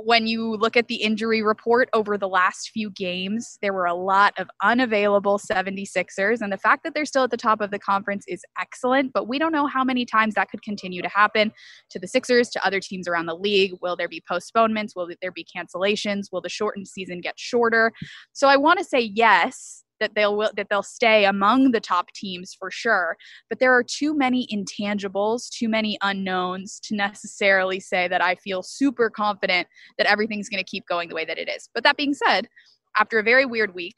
When 0.01 0.29
you 0.29 0.55
look 0.55 0.77
at 0.77 0.87
the 0.87 1.03
injury 1.03 1.43
report 1.43 1.89
over 1.93 2.17
the 2.17 2.29
last 2.29 2.71
few 2.71 2.89
games, 2.89 3.59
there 3.63 3.73
were 3.73 3.85
a 3.85 3.95
lot 3.95 4.33
of 4.39 4.49
unavailable 4.63 5.41
76ers. 5.41 6.41
And 6.41 6.53
the 6.53 6.57
fact 6.57 6.85
that 6.85 6.95
they're 6.95 7.05
still 7.05 7.25
at 7.25 7.33
the 7.33 7.37
top 7.37 7.61
of 7.61 7.73
the 7.73 7.81
conference 7.81 8.25
is 8.29 8.45
excellent, 8.61 9.13
but 9.13 9.27
we 9.27 9.41
don't 9.41 9.51
know 9.51 9.67
how 9.67 9.83
many 9.83 10.05
times 10.05 10.35
that 10.35 10.51
could 10.51 10.63
continue 10.63 11.03
to 11.03 11.09
happen 11.09 11.51
to 11.91 11.99
the 11.99 12.07
Sixers, 12.07 12.49
to 12.51 12.65
other 12.65 12.79
teams 12.79 13.09
around 13.09 13.27
the 13.27 13.35
league. 13.35 13.73
Will 13.83 13.97
there 13.97 14.09
be 14.09 14.23
postponements? 14.29 14.95
Will 14.95 15.11
there 15.21 15.33
be 15.33 15.45
cancellations? 15.45 16.27
Will 16.31 16.43
the 16.43 16.49
shortened 16.49 16.87
season 16.87 17.21
get 17.21 17.35
shorter? 17.37 17.93
So 18.33 18.47
I 18.47 18.57
want 18.57 18.79
to 18.79 18.85
say 18.85 19.01
yes, 19.01 19.83
that 20.01 20.15
they'll 20.15 20.37
will, 20.37 20.51
that 20.57 20.69
they'll 20.71 20.83
stay 20.83 21.25
among 21.25 21.73
the 21.73 21.81
top 21.81 22.13
teams 22.13 22.55
for 22.59 22.71
sure. 22.71 23.17
But 23.49 23.59
there 23.59 23.73
are 23.75 23.83
too 23.83 24.17
many 24.17 24.47
intangibles, 24.53 25.51
too 25.51 25.69
many 25.69 25.99
unknowns 26.03 26.81
to 26.85 26.95
necessarily 26.95 27.81
say 27.81 28.09
that 28.09 28.23
I 28.23 28.35
feel 28.37 28.63
super 28.63 29.11
confident 29.11 29.69
that 29.99 30.07
everything's 30.07 30.49
going 30.49 30.63
to 30.63 30.69
keep 30.69 30.87
going 30.87 31.09
the 31.09 31.15
way 31.15 31.25
that 31.25 31.39
it 31.39 31.49
is. 31.49 31.69
But 31.75 31.85
that 31.85 31.97
being 31.97 32.15
said, 32.15 32.49
after 32.97 33.19
a 33.19 33.23
very 33.23 33.47
weird 33.47 33.75
week, 33.75 33.97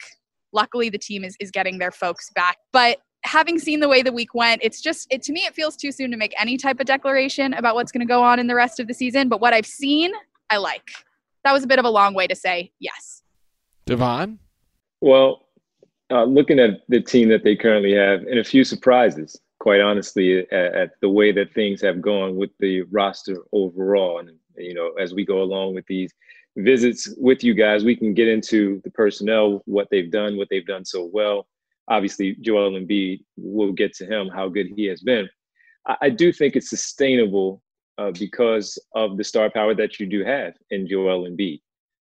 luckily 0.52 0.90
the 0.90 0.98
team 0.98 1.24
is 1.24 1.36
is 1.40 1.50
getting 1.50 1.78
their 1.78 1.92
folks 1.92 2.30
back. 2.34 2.58
But 2.72 2.98
having 3.24 3.58
seen 3.58 3.80
the 3.80 3.88
way 3.88 4.02
the 4.02 4.12
week 4.12 4.34
went, 4.34 4.60
it's 4.64 4.80
just 4.80 5.06
it 5.10 5.22
to 5.22 5.32
me 5.32 5.42
it 5.42 5.54
feels 5.54 5.76
too 5.76 5.92
soon 5.92 6.10
to 6.10 6.16
make 6.16 6.34
any 6.40 6.56
type 6.56 6.80
of 6.80 6.86
declaration 6.86 7.54
about 7.54 7.74
what's 7.74 7.92
going 7.92 8.06
to 8.06 8.10
go 8.10 8.22
on 8.22 8.38
in 8.38 8.46
the 8.46 8.54
rest 8.54 8.80
of 8.80 8.88
the 8.88 8.94
season. 8.94 9.28
But 9.28 9.40
what 9.40 9.52
I've 9.52 9.66
seen, 9.66 10.12
I 10.50 10.56
like. 10.56 10.90
That 11.44 11.52
was 11.52 11.64
a 11.64 11.66
bit 11.66 11.78
of 11.78 11.84
a 11.84 11.90
long 11.90 12.14
way 12.14 12.26
to 12.26 12.34
say 12.34 12.72
yes. 12.80 13.22
Devon? 13.86 14.38
Well, 15.00 15.46
uh, 16.10 16.24
looking 16.24 16.58
at 16.58 16.80
the 16.88 17.00
team 17.00 17.28
that 17.28 17.44
they 17.44 17.56
currently 17.56 17.94
have, 17.94 18.22
and 18.22 18.38
a 18.38 18.44
few 18.44 18.64
surprises. 18.64 19.40
quite 19.58 19.80
honestly, 19.80 20.40
at, 20.50 20.74
at, 20.74 20.90
the 21.02 21.08
way 21.08 21.32
that 21.32 21.52
things 21.52 21.80
have 21.82 22.00
gone 22.00 22.36
with 22.36 22.50
the 22.60 22.82
roster 22.90 23.36
overall. 23.52 24.18
And, 24.18 24.30
you 24.56 24.74
know, 24.74 24.92
as 24.98 25.12
we 25.12 25.24
go 25.24 25.42
along 25.42 25.74
with 25.74 25.86
these 25.86 26.12
visits 26.56 27.14
with 27.18 27.44
you 27.44 27.54
guys, 27.54 27.84
we 27.84 27.94
can 27.94 28.14
get 28.14 28.26
into 28.26 28.80
the 28.84 28.90
personnel, 28.90 29.62
what 29.66 29.88
they've 29.90 30.10
done, 30.10 30.36
what 30.36 30.48
they've 30.50 30.66
done 30.66 30.84
so 30.84 31.10
well. 31.12 31.46
Obviously, 31.88 32.36
Joel 32.40 32.72
Embiid, 32.72 33.20
we'll 33.36 33.72
get 33.72 33.92
to 33.96 34.06
him, 34.06 34.28
how 34.28 34.48
good 34.48 34.68
he 34.76 34.86
has 34.86 35.02
been. 35.02 35.28
I, 35.86 35.96
I 36.02 36.10
do 36.10 36.32
think 36.32 36.56
it's 36.56 36.70
sustainable 36.70 37.62
uh, 37.98 38.12
because 38.12 38.78
of 38.94 39.16
the 39.16 39.24
star 39.24 39.50
power 39.50 39.74
that 39.74 40.00
you 40.00 40.06
do 40.06 40.24
have 40.24 40.54
in 40.70 40.88
Joel 40.88 41.28
Embiid. 41.28 41.60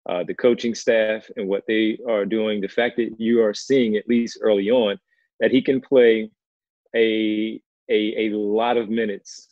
Uh, 0.06 0.22
the 0.22 0.34
coaching 0.34 0.74
staff 0.74 1.26
and 1.36 1.48
what 1.48 1.64
they 1.66 1.98
are 2.08 2.26
doing, 2.26 2.60
the 2.60 2.68
fact 2.68 2.96
that 2.96 3.18
you 3.18 3.42
are 3.42 3.54
seeing, 3.54 3.96
at 3.96 4.06
least 4.06 4.38
early 4.42 4.70
on, 4.70 4.98
that 5.40 5.50
he 5.50 5.62
can 5.62 5.80
play 5.80 6.30
a, 6.94 7.60
a, 7.88 8.28
a 8.28 8.36
lot 8.36 8.76
of 8.76 8.90
minutes, 8.90 9.48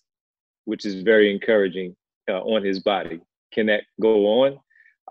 which 0.67 0.85
is 0.85 1.03
very 1.03 1.33
encouraging 1.33 1.97
uh, 2.31 2.41
on 2.41 2.63
his 2.63 2.81
body. 2.81 3.21
Can 3.53 3.67
that 3.67 3.85
go 4.01 4.27
on? 4.43 4.59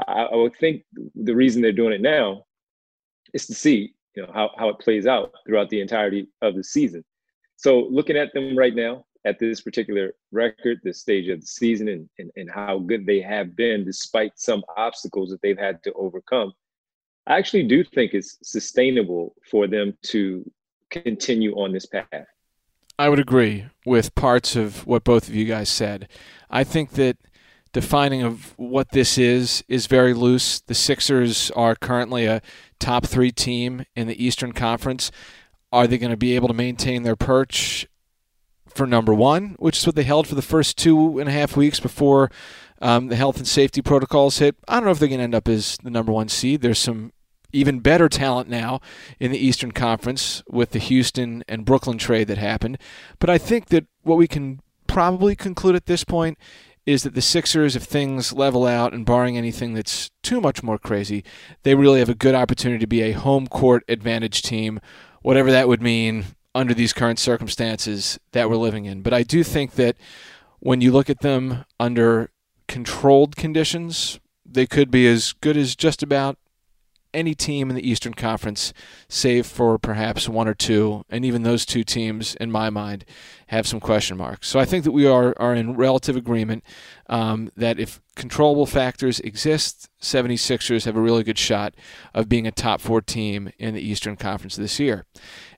I, 0.07 0.23
I, 0.23 0.35
would 0.35 0.55
think 0.55 0.83
the 1.15 1.35
reason 1.35 1.61
they're 1.61 1.71
doing 1.71 1.93
it 1.93 2.01
now 2.01 2.43
is 3.33 3.47
to 3.47 3.53
see 3.53 3.93
you 4.15 4.23
know 4.23 4.31
how, 4.33 4.51
how 4.57 4.69
it 4.69 4.79
plays 4.79 5.05
out 5.05 5.33
throughout 5.45 5.69
the 5.69 5.81
entirety 5.81 6.27
of 6.41 6.55
the 6.55 6.63
season. 6.63 7.03
So 7.55 7.87
looking 7.89 8.17
at 8.17 8.33
them 8.33 8.57
right 8.57 8.75
now 8.75 9.05
at 9.25 9.39
this 9.39 9.61
particular 9.61 10.13
record, 10.31 10.79
this 10.83 10.99
stage 10.99 11.29
of 11.29 11.41
the 11.41 11.47
season, 11.47 11.87
and, 11.87 12.09
and, 12.17 12.31
and 12.35 12.49
how 12.49 12.79
good 12.79 13.05
they 13.05 13.21
have 13.21 13.55
been 13.55 13.85
despite 13.85 14.31
some 14.35 14.63
obstacles 14.77 15.29
that 15.29 15.41
they've 15.41 15.57
had 15.57 15.83
to 15.83 15.93
overcome, 15.93 16.51
I 17.27 17.37
actually 17.37 17.63
do 17.63 17.83
think 17.83 18.13
it's 18.13 18.37
sustainable 18.43 19.35
for 19.49 19.67
them 19.67 19.95
to 20.07 20.49
continue 20.89 21.53
on 21.53 21.71
this 21.71 21.85
path. 21.85 22.25
I 22.97 23.09
would 23.09 23.19
agree 23.19 23.65
with 23.85 24.15
parts 24.15 24.55
of 24.55 24.85
what 24.85 25.03
both 25.03 25.27
of 25.27 25.35
you 25.35 25.45
guys 25.45 25.69
said. 25.69 26.07
I 26.49 26.63
think 26.63 26.91
that 26.91 27.17
defining 27.73 28.21
of 28.21 28.53
what 28.57 28.91
this 28.91 29.17
is 29.17 29.63
is 29.67 29.87
very 29.87 30.13
loose. 30.13 30.59
The 30.59 30.73
Sixers 30.73 31.51
are 31.51 31.75
currently 31.75 32.25
a 32.25 32.41
top 32.79 33.05
three 33.05 33.31
team 33.31 33.85
in 33.95 34.07
the 34.07 34.23
Eastern 34.23 34.51
Conference. 34.51 35.11
Are 35.71 35.87
they 35.87 35.97
going 35.97 36.11
to 36.11 36.17
be 36.17 36.35
able 36.35 36.49
to 36.49 36.53
maintain 36.53 37.03
their 37.03 37.15
perch 37.15 37.87
for 38.75 38.87
number 38.87 39.13
one, 39.13 39.55
which 39.59 39.79
is 39.79 39.85
what 39.85 39.95
they 39.95 40.03
held 40.03 40.27
for 40.27 40.35
the 40.35 40.41
first 40.41 40.77
two 40.77 41.19
and 41.19 41.29
a 41.29 41.31
half 41.31 41.55
weeks 41.55 41.79
before 41.79 42.31
um, 42.81 43.07
the 43.07 43.15
health 43.15 43.37
and 43.37 43.47
safety 43.47 43.81
protocols 43.81 44.39
hit? 44.39 44.55
I 44.67 44.75
don't 44.75 44.85
know 44.85 44.91
if 44.91 44.99
they're 44.99 45.07
going 45.07 45.19
to 45.19 45.23
end 45.23 45.35
up 45.35 45.47
as 45.47 45.77
the 45.83 45.89
number 45.89 46.11
one 46.11 46.29
seed. 46.29 46.61
There's 46.61 46.79
some 46.79 47.13
even 47.53 47.79
better 47.79 48.09
talent 48.09 48.49
now 48.49 48.79
in 49.19 49.31
the 49.31 49.37
Eastern 49.37 49.71
Conference 49.71 50.43
with 50.49 50.71
the 50.71 50.79
Houston 50.79 51.43
and 51.47 51.65
Brooklyn 51.65 51.97
trade 51.97 52.27
that 52.27 52.37
happened. 52.37 52.77
But 53.19 53.29
I 53.29 53.37
think 53.37 53.67
that 53.67 53.85
what 54.03 54.17
we 54.17 54.27
can 54.27 54.61
probably 54.87 55.35
conclude 55.35 55.75
at 55.75 55.85
this 55.85 56.03
point 56.03 56.37
is 56.85 57.03
that 57.03 57.13
the 57.13 57.21
Sixers, 57.21 57.75
if 57.75 57.83
things 57.83 58.33
level 58.33 58.65
out 58.65 58.93
and 58.93 59.05
barring 59.05 59.37
anything 59.37 59.73
that's 59.73 60.09
too 60.23 60.41
much 60.41 60.63
more 60.63 60.79
crazy, 60.79 61.23
they 61.63 61.75
really 61.75 61.99
have 61.99 62.09
a 62.09 62.15
good 62.15 62.35
opportunity 62.35 62.79
to 62.79 62.87
be 62.87 63.01
a 63.01 63.11
home 63.11 63.47
court 63.47 63.83
advantage 63.87 64.41
team, 64.41 64.79
whatever 65.21 65.51
that 65.51 65.67
would 65.67 65.81
mean 65.81 66.25
under 66.53 66.73
these 66.73 66.93
current 66.93 67.19
circumstances 67.19 68.19
that 68.31 68.49
we're 68.49 68.57
living 68.57 68.85
in. 68.85 69.01
But 69.01 69.13
I 69.13 69.23
do 69.23 69.43
think 69.43 69.73
that 69.73 69.95
when 70.59 70.81
you 70.81 70.91
look 70.91 71.09
at 71.09 71.21
them 71.21 71.65
under 71.79 72.31
controlled 72.67 73.35
conditions, 73.35 74.19
they 74.45 74.65
could 74.65 74.91
be 74.91 75.07
as 75.07 75.33
good 75.33 75.57
as 75.57 75.75
just 75.75 76.03
about 76.03 76.37
any 77.13 77.35
team 77.35 77.69
in 77.69 77.75
the 77.75 77.89
Eastern 77.89 78.13
Conference, 78.13 78.73
save 79.09 79.45
for 79.45 79.77
perhaps 79.77 80.29
one 80.29 80.47
or 80.47 80.53
two, 80.53 81.03
and 81.09 81.25
even 81.25 81.43
those 81.43 81.65
two 81.65 81.83
teams, 81.83 82.35
in 82.35 82.51
my 82.51 82.69
mind, 82.69 83.05
have 83.47 83.67
some 83.67 83.79
question 83.79 84.17
marks. 84.17 84.47
So 84.47 84.59
I 84.59 84.65
think 84.65 84.83
that 84.85 84.91
we 84.91 85.05
are, 85.05 85.35
are 85.37 85.53
in 85.53 85.75
relative 85.75 86.15
agreement 86.15 86.63
um, 87.09 87.51
that 87.55 87.79
if 87.79 88.01
controllable 88.15 88.65
factors 88.65 89.19
exist, 89.21 89.89
76ers 90.01 90.85
have 90.85 90.95
a 90.95 91.01
really 91.01 91.23
good 91.23 91.37
shot 91.37 91.75
of 92.13 92.29
being 92.29 92.47
a 92.47 92.51
top 92.51 92.81
four 92.81 93.01
team 93.01 93.51
in 93.57 93.73
the 93.73 93.81
Eastern 93.81 94.15
Conference 94.15 94.55
this 94.55 94.79
year. 94.79 95.05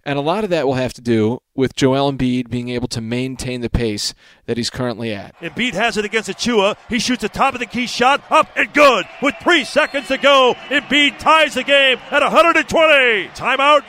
And 0.05 0.19
a 0.19 0.21
lot 0.21 0.43
of 0.43 0.49
that 0.49 0.67
will 0.67 0.73
have 0.73 0.93
to 0.93 1.01
do 1.01 1.41
with 1.55 1.75
Joel 1.75 2.11
Embiid 2.11 2.49
being 2.49 2.69
able 2.69 2.89
to 2.89 2.99
maintain 2.99 3.61
the 3.61 3.69
pace 3.69 4.13
that 4.45 4.57
he's 4.57 4.69
currently 4.69 5.13
at. 5.13 5.39
Embiid 5.39 5.73
has 5.73 5.97
it 5.97 6.03
against 6.03 6.29
Achiuwa. 6.29 6.75
He 6.89 6.99
shoots 6.99 7.21
the 7.21 7.29
top 7.29 7.53
of 7.53 7.61
the 7.61 7.65
key 7.65 7.87
shot 7.87 8.21
up 8.29 8.49
and 8.57 8.73
good. 8.73 9.05
With 9.21 9.35
three 9.41 9.63
seconds 9.63 10.09
to 10.09 10.17
go, 10.17 10.55
Embiid 10.67 11.19
ties 11.19 11.53
the 11.53 11.63
game 11.63 11.99
at 12.11 12.21
120. 12.21 13.29
Timeout, 13.29 13.83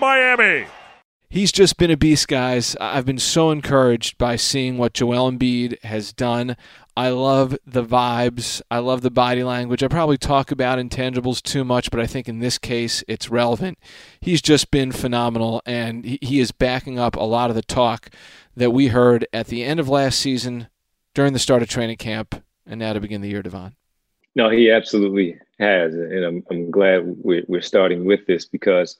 Miami. 0.00 0.66
He's 1.30 1.52
just 1.52 1.76
been 1.76 1.90
a 1.90 1.96
beast, 1.96 2.26
guys. 2.26 2.74
I've 2.80 3.04
been 3.04 3.18
so 3.18 3.50
encouraged 3.50 4.16
by 4.16 4.36
seeing 4.36 4.78
what 4.78 4.94
Joel 4.94 5.30
Embiid 5.30 5.82
has 5.84 6.14
done. 6.14 6.56
I 6.98 7.10
love 7.10 7.56
the 7.64 7.84
vibes. 7.84 8.60
I 8.72 8.80
love 8.80 9.02
the 9.02 9.10
body 9.12 9.44
language. 9.44 9.84
I 9.84 9.86
probably 9.86 10.18
talk 10.18 10.50
about 10.50 10.80
intangibles 10.80 11.40
too 11.40 11.62
much, 11.62 11.92
but 11.92 12.00
I 12.00 12.08
think 12.08 12.28
in 12.28 12.40
this 12.40 12.58
case 12.58 13.04
it's 13.06 13.30
relevant. 13.30 13.78
He's 14.20 14.42
just 14.42 14.72
been 14.72 14.90
phenomenal, 14.90 15.62
and 15.64 16.04
he 16.04 16.40
is 16.40 16.50
backing 16.50 16.98
up 16.98 17.14
a 17.14 17.22
lot 17.22 17.50
of 17.50 17.56
the 17.56 17.62
talk 17.62 18.10
that 18.56 18.72
we 18.72 18.88
heard 18.88 19.24
at 19.32 19.46
the 19.46 19.62
end 19.62 19.78
of 19.78 19.88
last 19.88 20.18
season, 20.18 20.66
during 21.14 21.34
the 21.34 21.38
start 21.38 21.62
of 21.62 21.68
training 21.68 21.98
camp, 21.98 22.42
and 22.66 22.80
now 22.80 22.94
to 22.94 23.00
begin 23.00 23.20
the 23.20 23.28
year, 23.28 23.44
Devon. 23.44 23.76
No, 24.34 24.50
he 24.50 24.68
absolutely 24.68 25.38
has, 25.60 25.94
and 25.94 26.24
I'm, 26.24 26.44
I'm 26.50 26.68
glad 26.68 27.04
we're, 27.04 27.60
starting 27.60 28.06
with 28.06 28.26
this 28.26 28.44
because 28.44 28.98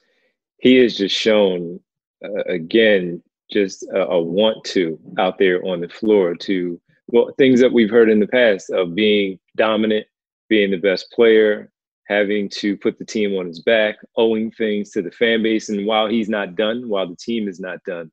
he 0.59 0.77
has 0.77 0.95
just 0.95 1.17
shown 1.17 1.81
uh, 2.23 2.43
again 2.45 3.21
just 3.51 3.83
a, 3.93 4.07
a, 4.07 4.21
want 4.21 4.63
to 4.63 4.97
out 5.17 5.37
there 5.37 5.61
on 5.65 5.81
the 5.81 5.89
floor 5.89 6.33
to 6.35 6.79
well 7.11 7.31
things 7.37 7.59
that 7.59 7.71
we've 7.71 7.89
heard 7.89 8.09
in 8.09 8.19
the 8.19 8.27
past 8.27 8.69
of 8.69 8.95
being 8.95 9.39
dominant 9.55 10.05
being 10.47 10.71
the 10.71 10.77
best 10.77 11.11
player 11.11 11.71
having 12.07 12.49
to 12.49 12.75
put 12.77 12.97
the 12.97 13.05
team 13.05 13.35
on 13.35 13.45
his 13.45 13.61
back 13.61 13.97
owing 14.15 14.49
things 14.51 14.89
to 14.89 15.01
the 15.03 15.11
fan 15.11 15.43
base. 15.43 15.69
And 15.69 15.85
while 15.85 16.07
he's 16.07 16.29
not 16.29 16.55
done 16.55 16.89
while 16.89 17.07
the 17.07 17.15
team 17.15 17.47
is 17.47 17.59
not 17.59 17.83
done 17.83 18.11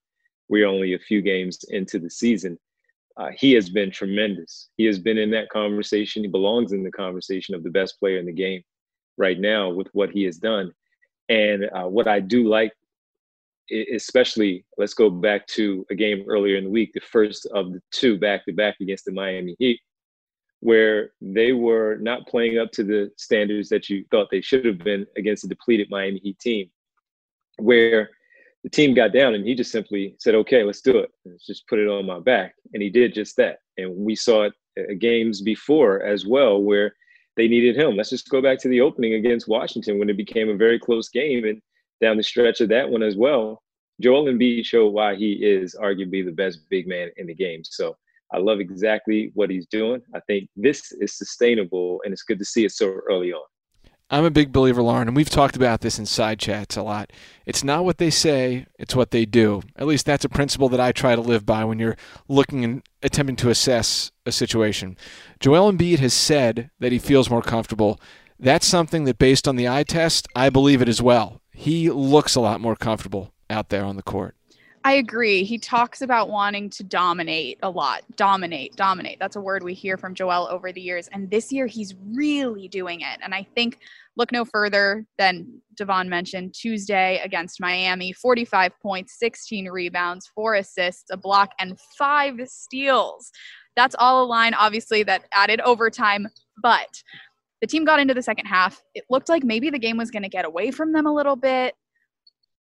we're 0.49 0.67
only 0.67 0.95
a 0.95 0.99
few 0.99 1.23
games 1.23 1.65
into 1.69 1.99
the 1.99 2.11
season. 2.11 2.59
Uh, 3.17 3.31
he 3.35 3.53
has 3.53 3.71
been 3.71 3.91
tremendous. 3.91 4.69
He 4.77 4.85
has 4.85 4.99
been 4.99 5.17
in 5.17 5.31
that 5.31 5.49
conversation. 5.49 6.23
He 6.23 6.29
belongs 6.29 6.73
in 6.73 6.85
the 6.85 6.93
conversation 6.93 7.55
of 7.55 7.63
the 7.63 7.71
best 7.71 7.99
player 7.99 8.19
in 8.19 8.27
the 8.27 8.33
game 8.33 8.63
right 9.17 9.39
now 9.39 9.71
with 9.71 9.89
what 9.93 10.11
he 10.11 10.25
has 10.25 10.37
done. 10.37 10.73
And 11.29 11.65
uh, 11.75 11.89
what 11.89 12.07
I 12.07 12.21
do 12.21 12.49
like 12.49 12.73
especially 13.71 14.65
let's 14.79 14.95
go 14.95 15.11
back 15.11 15.47
to 15.49 15.87
a 15.91 15.95
game 15.95 16.25
earlier 16.29 16.57
in 16.57 16.65
the 16.65 16.71
week, 16.71 16.93
the 16.93 17.01
first 17.01 17.47
of 17.47 17.73
the 17.73 17.81
two 17.93 18.19
back 18.19 18.45
to 18.45 18.53
back 18.53 18.77
against 18.81 19.05
the 19.05 19.13
Miami 19.13 19.57
Heat, 19.59 19.81
where 20.61 21.11
they 21.21 21.53
were 21.53 21.97
not 22.01 22.27
playing 22.27 22.59
up 22.59 22.71
to 22.73 22.85
the 22.85 23.11
standards 23.17 23.69
that 23.69 23.89
you 23.89 24.05
thought 24.11 24.29
they 24.31 24.41
should 24.41 24.65
have 24.65 24.79
been 24.79 25.07
against 25.17 25.45
a 25.45 25.49
depleted 25.49 25.89
Miami 25.91 26.21
Heat 26.21 26.39
team, 26.39 26.71
where 27.59 28.11
the 28.65 28.71
team 28.71 28.95
got 28.95 29.13
down 29.13 29.35
and 29.35 29.47
he 29.47 29.55
just 29.55 29.71
simply 29.71 30.17
said, 30.19 30.35
okay, 30.35 30.65
let's 30.65 30.81
do 30.81 30.99
it. 30.99 31.11
Let's 31.25 31.47
just 31.47 31.69
put 31.69 31.79
it 31.79 31.89
on 31.89 32.05
my 32.07 32.19
back. 32.19 32.55
And 32.75 32.83
he 32.83 32.91
did 32.91 33.15
just 33.15 33.37
that. 33.37 33.59
And 33.79 33.95
we 33.95 34.17
saw 34.17 34.45
it 34.45 34.53
uh, 34.79 34.95
games 34.99 35.41
before 35.41 36.03
as 36.03 36.27
well, 36.27 36.61
where 36.61 36.93
they 37.37 37.47
needed 37.47 37.77
him. 37.77 37.97
Let's 37.97 38.11
just 38.11 38.29
go 38.29 38.43
back 38.43 38.59
to 38.63 38.69
the 38.69 38.81
opening 38.81 39.15
against 39.15 39.47
Washington 39.47 39.99
when 39.99 40.11
it 40.11 40.17
became 40.17 40.49
a 40.49 40.57
very 40.57 40.79
close 40.79 41.09
game. 41.09 41.45
And 41.45 41.63
down 42.01 42.17
the 42.17 42.23
stretch 42.23 42.61
of 42.61 42.69
that 42.71 42.89
one 42.89 43.03
as 43.03 43.17
well, 43.17 43.63
Joel 44.01 44.27
Embiid 44.27 44.65
showed 44.65 44.93
why 44.93 45.15
he 45.15 45.33
is 45.33 45.75
arguably 45.81 46.25
the 46.25 46.33
best 46.33 46.61
big 46.69 46.87
man 46.87 47.11
in 47.17 47.27
the 47.27 47.35
game. 47.35 47.63
So 47.65 47.97
I 48.33 48.39
love 48.39 48.61
exactly 48.61 49.31
what 49.35 49.51
he's 49.51 49.67
doing. 49.67 50.03
I 50.15 50.21
think 50.21 50.49
this 50.57 50.93
is 50.93 51.17
sustainable, 51.17 52.01
and 52.05 52.13
it's 52.13 52.23
good 52.23 52.39
to 52.39 52.45
see 52.45 52.65
it 52.65 52.73
so 52.73 52.87
early 53.09 53.33
on. 53.33 53.45
I'm 54.09 54.25
a 54.25 54.31
big 54.31 54.53
believer, 54.53 54.83
Lauren, 54.83 55.09
and 55.09 55.17
we've 55.17 55.31
talked 55.31 55.57
about 55.57 55.81
this 55.81 55.99
in 55.99 56.07
side 56.07 56.39
chats 56.39 56.77
a 56.77 56.83
lot. 56.83 57.13
It's 57.45 57.65
not 57.65 57.85
what 57.85 57.99
they 57.99 58.11
say, 58.11 58.67
it's 58.79 58.95
what 58.95 59.11
they 59.11 59.25
do. 59.25 59.63
At 59.75 59.89
least 59.89 60.07
that's 60.07 60.25
a 60.25 60.29
principle 60.29 60.69
that 60.69 60.81
I 60.81 60.93
try 60.93 61.17
to 61.17 61.21
live 61.21 61.45
by 61.45 61.65
when 61.65 61.81
you're 61.81 61.97
looking 62.29 62.63
and 62.63 62.83
attempting 63.03 63.35
to 63.37 63.51
assess 63.51 64.13
a 64.25 64.31
situation. 64.31 64.97
Joel 65.41 65.73
Embiid 65.73 65.99
has 65.99 66.15
said 66.15 66.71
that 66.79 66.93
he 66.93 67.01
feels 67.01 67.31
more 67.31 67.43
comfortable. 67.43 68.01
That's 68.39 68.67
something 68.67 69.05
that, 69.05 69.19
based 69.19 69.49
on 69.49 69.57
the 69.57 69.69
eye 69.69 69.83
test, 69.83 70.29
I 70.37 70.51
believe 70.51 70.83
it 70.83 70.89
as 70.89 71.03
well 71.03 71.41
he 71.57 71.91
looks 71.91 72.35
a 72.35 72.41
lot 72.41 72.61
more 72.61 72.77
comfortable 72.77 73.33
out 73.49 73.71
there 73.71 73.83
on 73.83 73.97
the 73.97 74.03
court. 74.03 74.37
I 74.85 74.93
agree. 74.93 75.43
He 75.43 75.59
talks 75.59 76.03
about 76.03 76.29
wanting 76.29 76.71
to 76.71 76.85
dominate 76.85 77.59
a 77.63 77.69
lot. 77.69 78.03
Dominate, 78.15 78.77
dominate. 78.77 79.19
That's 79.19 79.35
a 79.35 79.41
word 79.41 79.65
we 79.65 79.75
hear 79.75 79.97
from 79.97 80.15
Joel 80.15 80.47
over 80.49 80.71
the 80.71 80.81
years. 80.81 81.09
And 81.09 81.29
this 81.29 81.51
year 81.51 81.67
he's 81.67 81.95
really 82.15 82.69
doing 82.69 83.01
it. 83.01 83.19
And 83.21 83.35
I 83.35 83.49
think 83.57 83.81
look 84.17 84.31
no 84.31 84.45
further 84.45 85.05
than 85.19 85.61
Devon 85.77 86.09
mentioned 86.09 86.55
Tuesday 86.55 87.21
against 87.25 87.61
Miami 87.61 88.13
45 88.13 88.79
points, 88.81 89.19
16 89.19 89.69
rebounds, 89.71 90.31
four 90.35 90.55
assists, 90.55 91.11
a 91.11 91.17
block, 91.17 91.51
and 91.59 91.81
five 91.99 92.37
steals. 92.45 93.33
That's 93.75 93.97
all 93.99 94.25
a 94.25 94.27
line, 94.27 94.55
obviously, 94.55 95.03
that 95.03 95.25
added 95.33 95.61
overtime. 95.63 96.29
But 96.63 97.03
the 97.67 97.71
team 97.71 97.85
got 97.85 97.99
into 97.99 98.15
the 98.15 98.23
second 98.23 98.47
half. 98.47 98.81
It 98.95 99.03
looked 99.11 99.29
like 99.29 99.43
maybe 99.43 99.71
the 99.71 99.79
game 99.79 99.97
was 99.97 100.13
going 100.13 100.23
to 100.23 100.29
get 100.29 100.45
away 100.45 100.71
from 100.71 100.93
them 100.93 101.05
a 101.05 101.13
little 101.13 101.35
bit. 101.35 101.75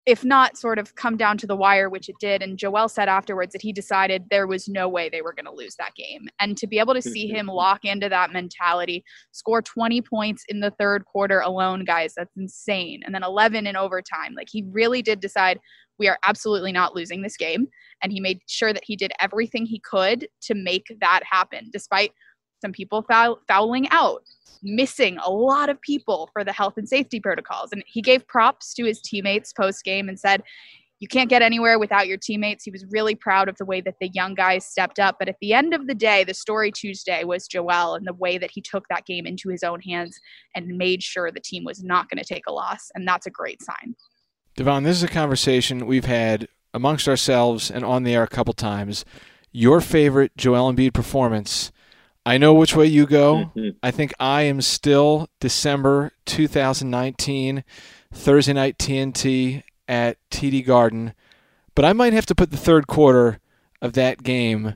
if 0.07 0.23
not 0.23 0.59
sort 0.59 0.79
of 0.79 0.95
come 0.97 1.17
down 1.17 1.39
to 1.39 1.47
the 1.47 1.57
wire, 1.57 1.89
which 1.89 2.11
it 2.11 2.17
did. 2.21 2.43
And 2.43 2.59
Joel 2.59 2.89
said 2.91 3.09
afterwards 3.09 3.53
that 3.53 3.63
he 3.63 3.73
decided 3.73 4.25
there 4.29 4.47
was 4.47 4.69
no 4.69 4.87
way 4.87 5.09
they 5.09 5.23
were 5.23 5.33
going 5.33 5.47
to 5.47 5.53
lose 5.53 5.77
that 5.77 5.95
game. 5.95 6.29
And 6.41 6.59
to 6.59 6.67
be 6.67 6.79
able 6.79 6.93
to 6.93 7.01
see 7.01 7.27
him 7.27 7.47
mm-hmm. 7.47 7.57
lock 7.57 7.85
into 7.85 8.11
that 8.11 8.33
mentality, 8.33 9.03
score 9.33 9.63
20 9.63 10.03
points 10.03 10.45
in 10.49 10.61
the 10.61 10.73
third 10.73 11.07
quarter 11.07 11.41
alone, 11.41 11.85
guys, 11.85 12.13
that's 12.17 12.37
insane. 12.37 13.01
And 13.07 13.15
then 13.15 13.23
11 13.23 13.67
in 13.67 13.77
overtime. 13.77 14.35
Like 14.37 14.49
he 14.51 14.65
really 14.71 15.01
did 15.01 15.21
decide 15.21 15.59
we 15.99 16.09
are 16.09 16.19
absolutely 16.25 16.73
not 16.73 16.95
losing 16.95 17.23
this 17.23 17.37
game. 17.37 17.69
And 18.03 18.13
he 18.13 18.21
made 18.21 18.41
sure 18.47 18.75
that 18.75 18.85
he 18.85 18.97
did 18.97 19.13
everything 19.21 19.65
he 19.65 19.81
could 19.81 20.29
to 20.43 20.55
make 20.55 20.85
that 21.01 21.23
happen, 21.25 21.71
despite 21.73 22.11
some 22.65 22.73
people 22.73 23.03
foul- 23.03 23.41
fouling 23.47 23.87
out 23.91 24.23
missing 24.65 25.19
a 25.23 25.31
lot 25.31 25.69
of 25.69 25.79
people 25.83 26.31
for 26.33 26.43
the 26.43 26.53
health 26.53 26.75
and 26.79 26.89
safety 26.89 27.21
protocols. 27.21 27.69
And 27.71 27.85
he 27.87 28.01
gave 28.01 28.27
props 28.27 28.73
to 28.75 28.85
his 28.85 29.01
teammates 29.01 29.53
post 29.53 29.85
game 29.85 30.09
and 30.09 30.19
said, 30.19 30.43
you 31.01 31.09
can't 31.09 31.29
get 31.29 31.43
anywhere 31.43 31.79
without 31.79 32.09
your 32.09 32.17
teammates. 32.17 32.65
He 32.65 32.71
was 32.71 32.87
really 32.91 33.15
proud 33.15 33.49
of 33.51 33.59
the 33.59 33.65
way 33.67 33.83
that 33.83 33.97
the 34.01 34.09
young 34.15 34.35
guys 34.35 34.65
stepped 34.65 34.99
up. 34.99 35.17
But 35.19 35.29
at 35.29 35.37
the 35.43 35.53
end 35.53 35.75
of 35.75 35.87
the 35.87 35.95
day, 35.95 36.25
the 36.25 36.33
story 36.33 36.73
Tuesday 36.73 37.25
was 37.25 37.47
Joel 37.47 37.95
and 37.95 38.07
the 38.07 38.15
way 38.15 38.39
that 38.39 38.51
he 38.51 38.63
took 38.63 38.89
that 38.89 39.05
game 39.05 39.27
into 39.27 39.51
his 39.51 39.63
own 39.63 39.81
hands 39.81 40.19
and 40.55 40.79
made 40.79 41.03
sure 41.03 41.31
the 41.31 41.41
team 41.41 41.65
was 41.65 41.83
not 41.83 42.09
going 42.09 42.23
to 42.23 42.25
take 42.25 42.47
a 42.47 42.53
loss. 42.53 42.91
And 42.95 43.07
that's 43.07 43.27
a 43.27 43.31
great 43.31 43.63
sign. 43.63 43.95
Devon, 44.57 44.85
this 44.85 44.97
is 44.97 45.03
a 45.03 45.09
conversation 45.09 45.87
we've 45.87 46.07
had 46.07 46.49
amongst 46.73 47.07
ourselves 47.07 47.71
and 47.71 47.85
on 47.85 48.05
the 48.05 48.15
air 48.15 48.23
a 48.23 48.29
couple 48.29 48.55
times. 48.55 49.05
Your 49.53 49.81
favorite 49.83 50.37
Joel 50.37 50.73
Embiid 50.73 50.95
performance 50.95 51.71
I 52.27 52.39
know 52.39 52.55
which 52.55 52.75
way 52.75 52.87
you 52.87 53.07
go. 53.07 53.53
Mm-hmm. 53.55 53.77
I 53.83 53.91
think 53.91 54.15
I 54.19 54.43
am 54.43 54.63
still 54.63 55.29
December 55.41 56.13
2019, 56.25 57.65
Thursday 58.13 58.53
night 58.53 58.79
TNT 58.79 59.63
at 59.87 60.17
TD 60.31 60.65
Garden, 60.65 61.13
but 61.75 61.85
I 61.85 61.93
might 61.93 62.15
have 62.15 62.27
to 62.27 62.35
put 62.35 62.51
the 62.51 62.57
third 62.57 62.87
quarter 62.87 63.41
of 63.83 63.93
that 63.93 64.23
game 64.23 64.75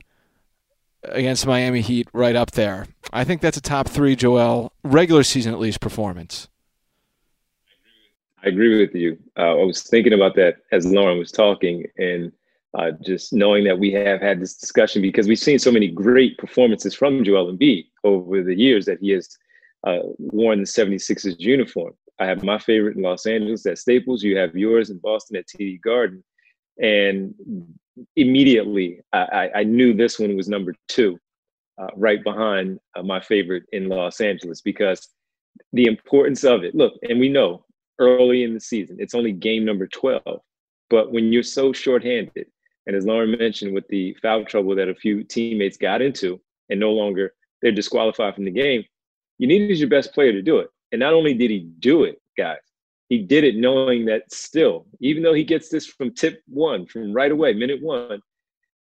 against 1.03 1.47
Miami 1.47 1.81
Heat 1.81 2.07
right 2.13 2.35
up 2.35 2.51
there. 2.51 2.85
I 3.11 3.23
think 3.23 3.41
that's 3.41 3.57
a 3.57 3.61
top 3.61 3.87
three 3.87 4.15
Joel 4.15 4.73
regular 4.83 5.23
season 5.23 5.53
at 5.53 5.59
least 5.59 5.79
performance. 5.79 6.47
I 8.43 8.49
agree 8.49 8.79
with 8.79 8.95
you. 8.95 9.17
Uh, 9.37 9.59
I 9.59 9.63
was 9.63 9.83
thinking 9.83 10.13
about 10.13 10.35
that 10.35 10.57
as 10.71 10.85
Lauren 10.85 11.17
was 11.17 11.31
talking, 11.31 11.85
and 11.97 12.31
uh, 12.77 12.91
just 13.03 13.33
knowing 13.33 13.63
that 13.63 13.79
we 13.79 13.91
have 13.91 14.21
had 14.21 14.39
this 14.39 14.55
discussion 14.55 15.01
because 15.01 15.27
we've 15.27 15.39
seen 15.39 15.59
so 15.59 15.71
many 15.71 15.87
great 15.87 16.37
performances 16.37 16.93
from 16.93 17.23
Joel 17.23 17.51
Embiid 17.51 17.85
over 18.03 18.43
the 18.43 18.55
years 18.55 18.85
that 18.85 18.99
he 18.99 19.09
has 19.09 19.37
uh, 19.87 19.99
worn 20.17 20.59
the 20.59 20.65
76ers 20.65 21.39
uniform. 21.39 21.93
I 22.19 22.25
have 22.25 22.43
my 22.43 22.59
favorite 22.59 22.97
in 22.97 23.01
Los 23.01 23.25
Angeles 23.25 23.65
at 23.65 23.77
Staples. 23.77 24.23
You 24.23 24.37
have 24.37 24.55
yours 24.55 24.89
in 24.89 24.99
Boston 24.99 25.37
at 25.37 25.47
TD 25.47 25.81
Garden. 25.81 26.23
And 26.81 27.33
immediately 28.15 29.01
I, 29.13 29.49
I 29.55 29.63
knew 29.63 29.93
this 29.93 30.19
one 30.19 30.35
was 30.35 30.47
number 30.47 30.75
two, 30.87 31.17
uh, 31.81 31.87
right 31.95 32.23
behind 32.23 32.79
uh, 32.95 33.03
my 33.03 33.19
favorite 33.19 33.63
in 33.71 33.89
Los 33.89 34.21
Angeles 34.21 34.61
because 34.61 35.09
the 35.73 35.85
importance 35.85 36.43
of 36.43 36.63
it. 36.63 36.75
Look, 36.75 36.93
and 37.03 37.19
we 37.19 37.29
know 37.29 37.65
early 37.99 38.43
in 38.43 38.53
the 38.53 38.59
season, 38.59 38.97
it's 38.99 39.15
only 39.15 39.31
game 39.31 39.65
number 39.65 39.87
12. 39.87 40.21
But 40.89 41.11
when 41.11 41.31
you're 41.31 41.43
so 41.43 41.73
shorthanded, 41.73 42.47
and 42.89 42.95
as 42.95 43.05
Lauren 43.05 43.37
mentioned, 43.37 43.71
with 43.71 43.87
the 43.89 44.17
foul 44.19 44.43
trouble 44.43 44.73
that 44.73 44.89
a 44.89 44.95
few 44.95 45.23
teammates 45.23 45.77
got 45.77 46.01
into 46.01 46.41
and 46.71 46.79
no 46.79 46.89
longer 46.89 47.35
they're 47.61 47.71
disqualified 47.71 48.33
from 48.33 48.45
the 48.45 48.51
game, 48.51 48.83
you 49.37 49.45
needed 49.45 49.77
your 49.77 49.89
best 49.89 50.11
player 50.11 50.31
to 50.31 50.41
do 50.41 50.57
it. 50.57 50.69
And 50.91 50.97
not 50.97 51.13
only 51.13 51.35
did 51.35 51.51
he 51.51 51.69
do 51.77 52.03
it, 52.03 52.19
guys, 52.35 52.57
he 53.07 53.19
did 53.19 53.43
it 53.43 53.57
knowing 53.57 54.05
that 54.05 54.33
still, 54.33 54.87
even 55.01 55.21
though 55.21 55.35
he 55.35 55.43
gets 55.43 55.69
this 55.69 55.85
from 55.85 56.15
tip 56.15 56.41
one, 56.47 56.87
from 56.87 57.13
right 57.13 57.31
away, 57.31 57.53
minute 57.53 57.79
one, 57.79 58.23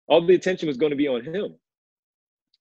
all 0.06 0.26
the 0.26 0.34
attention 0.34 0.68
was 0.68 0.76
going 0.76 0.90
to 0.90 0.96
be 0.96 1.08
on 1.08 1.24
him. 1.24 1.54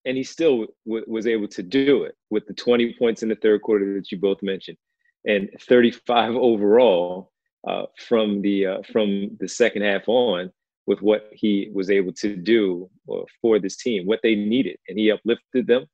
And 0.05 0.15
he 0.15 0.23
still 0.23 0.67
w- 0.85 1.05
was 1.09 1.27
able 1.27 1.49
to 1.49 1.61
do 1.61 2.03
it 2.03 2.15
with 2.29 2.47
the 2.47 2.53
20 2.53 2.95
points 2.97 3.21
in 3.21 3.27
the 3.27 3.35
third 3.35 3.63
quarter 3.63 3.95
that 3.95 4.13
you 4.13 4.17
both 4.17 4.41
mentioned 4.41 4.77
and 5.25 5.49
35 5.59 6.35
overall 6.37 7.33
uh, 7.67 7.83
from 8.07 8.41
the 8.41 8.65
uh, 8.65 8.77
from 8.93 9.35
the 9.41 9.47
second 9.49 9.81
half 9.81 10.07
on 10.07 10.49
with 10.85 11.01
what 11.01 11.29
he 11.31 11.69
was 11.73 11.89
able 11.89 12.11
to 12.13 12.35
do 12.35 12.89
uh, 13.11 13.21
for 13.41 13.59
this 13.59 13.77
team, 13.77 14.05
what 14.05 14.19
they 14.21 14.35
needed. 14.35 14.77
And 14.87 14.97
he 14.97 15.11
uplifted 15.11 15.67
them. 15.67 15.85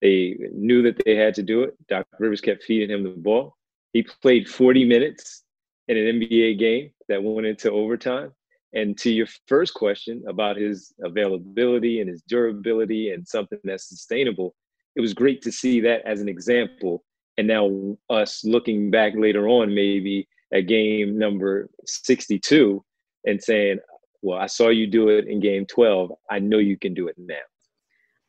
They 0.00 0.36
knew 0.52 0.82
that 0.82 1.02
they 1.04 1.16
had 1.16 1.34
to 1.34 1.42
do 1.42 1.62
it. 1.62 1.74
Doc 1.88 2.06
Rivers 2.18 2.40
kept 2.40 2.62
feeding 2.62 2.90
him 2.90 3.02
the 3.02 3.10
ball. 3.10 3.56
He 3.92 4.02
played 4.02 4.48
40 4.48 4.84
minutes 4.84 5.42
in 5.88 5.96
an 5.96 6.20
NBA 6.20 6.58
game 6.58 6.90
that 7.08 7.22
went 7.22 7.46
into 7.46 7.72
overtime. 7.72 8.32
And 8.72 8.96
to 8.98 9.10
your 9.10 9.26
first 9.48 9.74
question 9.74 10.22
about 10.28 10.56
his 10.56 10.94
availability 11.02 12.00
and 12.00 12.08
his 12.08 12.22
durability 12.22 13.10
and 13.10 13.26
something 13.26 13.58
that's 13.64 13.88
sustainable, 13.88 14.54
it 14.94 15.00
was 15.00 15.12
great 15.12 15.42
to 15.42 15.50
see 15.50 15.80
that 15.80 16.02
as 16.06 16.20
an 16.20 16.28
example. 16.28 17.02
And 17.36 17.48
now, 17.48 17.96
us 18.08 18.44
looking 18.44 18.90
back 18.90 19.14
later 19.16 19.48
on, 19.48 19.74
maybe 19.74 20.28
at 20.52 20.68
game 20.68 21.18
number 21.18 21.68
62, 21.86 22.84
and 23.26 23.42
saying, 23.42 23.78
well, 24.22 24.38
I 24.38 24.46
saw 24.46 24.68
you 24.68 24.86
do 24.86 25.08
it 25.08 25.26
in 25.26 25.40
game 25.40 25.66
12. 25.66 26.12
I 26.30 26.38
know 26.38 26.58
you 26.58 26.76
can 26.76 26.94
do 26.94 27.08
it 27.08 27.16
now. 27.18 27.34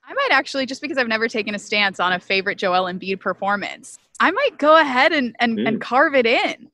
I 0.03 0.13
might 0.13 0.29
actually, 0.31 0.65
just 0.65 0.81
because 0.81 0.97
I've 0.97 1.07
never 1.07 1.27
taken 1.27 1.55
a 1.55 1.59
stance 1.59 1.99
on 1.99 2.13
a 2.13 2.19
favorite 2.19 2.57
Joel 2.57 2.91
Embiid 2.91 3.19
performance, 3.19 3.97
I 4.19 4.31
might 4.31 4.57
go 4.57 4.77
ahead 4.77 5.13
and, 5.13 5.35
and, 5.39 5.57
mm. 5.57 5.67
and 5.67 5.81
carve 5.81 6.15
it 6.15 6.25
in. 6.25 6.69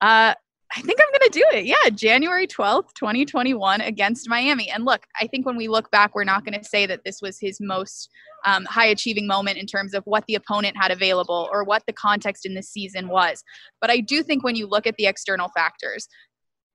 Uh, 0.00 0.34
I 0.76 0.82
think 0.82 0.98
I'm 1.00 1.18
going 1.18 1.30
to 1.30 1.38
do 1.38 1.58
it. 1.58 1.64
Yeah, 1.64 1.88
January 1.90 2.46
12th, 2.46 2.92
2021 2.94 3.80
against 3.80 4.28
Miami. 4.28 4.70
And 4.70 4.84
look, 4.84 5.06
I 5.18 5.26
think 5.26 5.46
when 5.46 5.56
we 5.56 5.66
look 5.66 5.90
back, 5.90 6.14
we're 6.14 6.24
not 6.24 6.44
going 6.44 6.58
to 6.58 6.64
say 6.64 6.84
that 6.84 7.04
this 7.04 7.22
was 7.22 7.38
his 7.40 7.58
most 7.58 8.10
um, 8.44 8.66
high 8.66 8.86
achieving 8.86 9.26
moment 9.26 9.56
in 9.56 9.66
terms 9.66 9.94
of 9.94 10.02
what 10.04 10.24
the 10.26 10.34
opponent 10.34 10.76
had 10.76 10.90
available 10.90 11.48
or 11.50 11.64
what 11.64 11.84
the 11.86 11.94
context 11.94 12.44
in 12.44 12.54
the 12.54 12.62
season 12.62 13.08
was. 13.08 13.42
But 13.80 13.90
I 13.90 14.00
do 14.00 14.22
think 14.22 14.44
when 14.44 14.56
you 14.56 14.66
look 14.66 14.86
at 14.86 14.96
the 14.96 15.06
external 15.06 15.48
factors, 15.48 16.06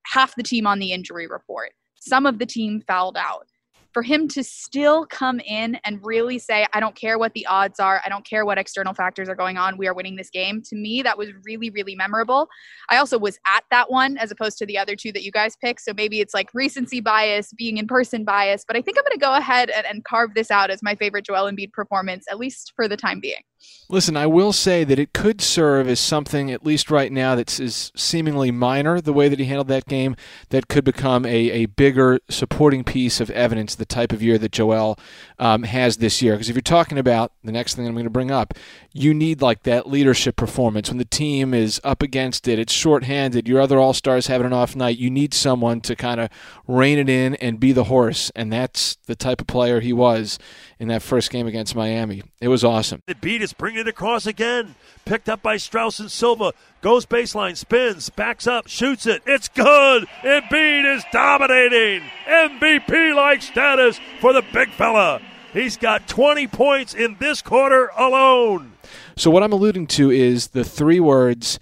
half 0.08 0.36
the 0.36 0.44
team 0.44 0.66
on 0.66 0.80
the 0.80 0.92
injury 0.92 1.28
report, 1.28 1.72
some 2.04 2.26
of 2.26 2.40
the 2.40 2.46
team 2.46 2.82
fouled 2.88 3.18
out. 3.18 3.48
For 3.94 4.02
him 4.02 4.28
to 4.30 4.44
still 4.44 5.06
come 5.06 5.40
in 5.40 5.78
and 5.86 6.00
really 6.04 6.40
say, 6.40 6.66
I 6.74 6.80
don't 6.80 6.96
care 6.96 7.20
what 7.20 7.34
the 7.34 7.46
odds 7.46 7.80
are, 7.80 8.02
I 8.04 8.10
don't 8.10 8.26
care 8.26 8.44
what 8.44 8.58
external 8.58 8.96
factors 8.96 9.30
are 9.30 9.36
going 9.36 9.58
on, 9.58 9.78
we 9.78 9.88
are 9.88 9.94
winning 9.94 10.16
this 10.16 10.32
game, 10.32 10.64
to 10.64 10.76
me, 10.76 11.04
that 11.04 11.16
was 11.16 11.30
really, 11.46 11.70
really 11.70 11.94
memorable. 11.96 12.48
I 12.90 12.98
also 12.98 13.20
was 13.20 13.38
at 13.46 13.66
that 13.70 13.92
one 13.92 14.18
as 14.18 14.32
opposed 14.32 14.58
to 14.58 14.66
the 14.66 14.80
other 14.80 14.96
two 14.96 15.12
that 15.12 15.22
you 15.22 15.32
guys 15.32 15.56
picked. 15.56 15.82
So 15.82 15.94
maybe 15.96 16.22
it's 16.22 16.34
like 16.34 16.50
recency 16.56 17.02
bias, 17.02 17.54
being 17.56 17.78
in 17.78 17.86
person 17.86 18.24
bias, 18.24 18.66
but 18.68 18.76
I 18.76 18.82
think 18.82 18.98
I'm 18.98 19.04
going 19.04 19.20
to 19.20 19.24
go 19.24 19.36
ahead 19.36 19.70
and, 19.70 19.86
and 19.86 20.04
carve 20.04 20.34
this 20.34 20.50
out 20.50 20.72
as 20.72 20.82
my 20.82 20.96
favorite 20.96 21.26
Joel 21.26 21.52
Embiid 21.52 21.72
performance, 21.72 22.26
at 22.32 22.40
least 22.40 22.74
for 22.76 22.88
the 22.88 22.98
time 22.98 23.20
being. 23.20 23.44
Listen, 23.90 24.16
I 24.16 24.26
will 24.26 24.54
say 24.54 24.84
that 24.86 24.98
it 24.98 25.14
could 25.14 25.42
serve 25.42 25.88
as 25.88 26.00
something, 26.00 26.50
at 26.52 26.66
least 26.66 26.90
right 26.90 27.12
now, 27.12 27.36
that 27.36 27.60
is 27.60 27.92
seemingly 27.96 28.50
minor, 28.50 29.02
the 29.02 29.14
way 29.14 29.28
that 29.30 29.40
he 29.40 29.46
handled 29.46 29.68
that 29.68 29.86
game, 29.86 30.16
that 30.50 30.68
could 30.68 30.84
become 30.84 31.26
a, 31.26 31.30
a 31.52 31.66
bigger 31.68 32.20
supporting 32.30 32.84
piece 32.84 33.20
of 33.20 33.30
evidence, 33.30 33.76
the 33.76 33.86
type 33.86 34.12
of 34.12 34.24
year 34.24 34.38
that 34.38 34.52
Joel 34.52 34.98
um, 35.38 35.64
has 35.64 35.98
this 35.98 36.22
year. 36.22 36.34
Because 36.34 36.50
if 36.50 36.56
you're 36.56 36.62
talking 36.62 36.98
about 36.98 37.34
the 37.44 37.52
next 37.52 37.76
thing 37.76 37.86
I'm 37.86 37.94
going 37.94 38.06
to 38.06 38.10
bring 38.10 38.32
up, 38.32 38.54
you 38.94 39.14
need 39.14 39.42
like 39.42 39.64
that 39.64 39.88
leadership 39.88 40.36
performance. 40.38 40.90
When 40.90 40.98
the 40.98 41.06
team 41.06 41.54
is 41.54 41.82
up 41.84 42.02
against 42.02 42.48
it, 42.48 42.60
it's 42.60 42.74
shorthanded, 42.74 43.48
your 43.48 43.62
other 43.62 43.80
all 43.80 43.94
stars 43.94 44.28
having 44.28 44.48
an 44.48 44.54
off 44.54 44.76
night, 44.76 44.98
you 44.98 45.10
need 45.10 45.34
someone 45.34 45.82
to 45.82 45.96
kind 45.96 46.20
of 46.20 46.30
rein 46.68 46.98
it 46.98 47.10
in 47.10 47.36
and 47.36 47.60
be 47.60 47.74
the 47.74 47.86
horse. 47.86 48.32
And 48.36 48.52
that's 48.52 48.98
the 49.08 49.16
type 49.16 49.42
of 49.42 49.48
player 49.48 49.82
he 49.82 49.94
was 49.94 50.40
in 50.80 50.88
that 50.88 51.02
first 51.02 51.32
game 51.32 51.48
against 51.48 51.76
Miami. 51.76 52.24
It 52.42 52.48
was 52.48 52.64
awesome. 52.64 53.02
The 53.08 53.16
beat 53.16 53.42
is 53.42 53.53
bringing 53.54 53.82
it 53.82 53.88
across 53.88 54.26
again. 54.26 54.76
Picked 55.06 55.30
up 55.30 55.42
by 55.42 55.56
Strus 55.56 56.00
and 56.00 56.12
Silva. 56.12 56.54
Goes 56.82 57.06
baseline, 57.06 57.56
spins, 57.56 58.10
backs 58.10 58.48
up, 58.48 58.68
shoots 58.68 59.06
it. 59.06 59.22
It's 59.26 59.48
good. 59.48 60.06
Embiid 60.22 60.96
is 60.96 61.04
dominating. 61.12 62.04
MVP 62.28 63.16
like 63.16 63.42
status 63.42 64.00
for 64.20 64.34
the 64.34 64.44
big 64.54 64.72
fella. 64.72 65.22
He's 65.54 65.78
got 65.78 66.08
20 66.08 66.48
points 66.48 66.94
in 66.94 67.18
this 67.20 67.42
quarter 67.42 67.92
alone. 67.98 68.74
So, 69.16 69.30
what 69.30 69.44
I'm 69.44 69.54
alluding 69.54 69.88
to 69.88 70.10
is 70.10 70.50
the 70.50 70.64
three 70.64 71.00
words, 71.00 71.60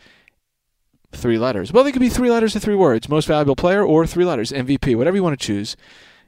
three 1.12 1.38
letters. 1.38 1.73
Well, 1.73 1.84
they 1.84 1.91
could 1.91 1.99
be 1.99 2.10
three 2.10 2.32
letters 2.32 2.56
or 2.56 2.60
three 2.60 2.75
words 2.75 3.10
most 3.10 3.27
valuable 3.27 3.56
player 3.56 3.84
or 3.84 4.08
three 4.08 4.25
letters, 4.25 4.51
MVP, 4.51 4.95
whatever 4.95 5.17
you 5.17 5.23
want 5.23 5.39
to 5.39 5.45
choose 5.45 5.75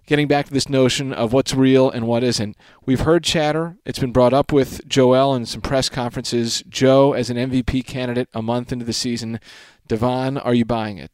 getting 0.06 0.28
back 0.28 0.48
to 0.48 0.54
this 0.54 0.70
notion 0.70 1.14
of 1.14 1.34
what's 1.34 1.54
real 1.54 1.90
and 1.90 2.08
what 2.08 2.24
isn't. 2.24 2.58
We've 2.86 3.02
heard 3.02 3.24
chatter. 3.24 3.78
It's 3.86 4.00
been 4.00 4.12
brought 4.12 4.34
up 4.34 4.52
with 4.52 4.88
Joel 4.88 5.36
in 5.36 5.46
some 5.46 5.62
press 5.62 5.90
conferences. 5.90 6.64
Joe 6.68 7.14
as 7.14 7.30
an 7.30 7.38
MVP 7.38 7.86
candidate 7.86 8.30
a 8.34 8.42
month 8.42 8.72
into 8.72 8.86
the 8.86 8.94
season. 8.94 9.40
Devon, 9.88 10.38
are 10.38 10.54
you 10.54 10.66
buying 10.66 10.98
it? 10.98 11.12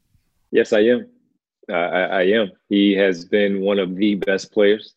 Yes, 0.52 0.74
I 0.74 0.80
am. 0.82 1.08
Uh, 1.70 1.74
I, 1.74 2.02
I, 2.02 2.22
am. 2.24 2.52
He 2.68 2.94
has 2.96 3.26
been 3.26 3.62
one 3.62 3.78
of 3.78 3.96
the 3.96 4.16
best 4.16 4.52
players 4.52 4.96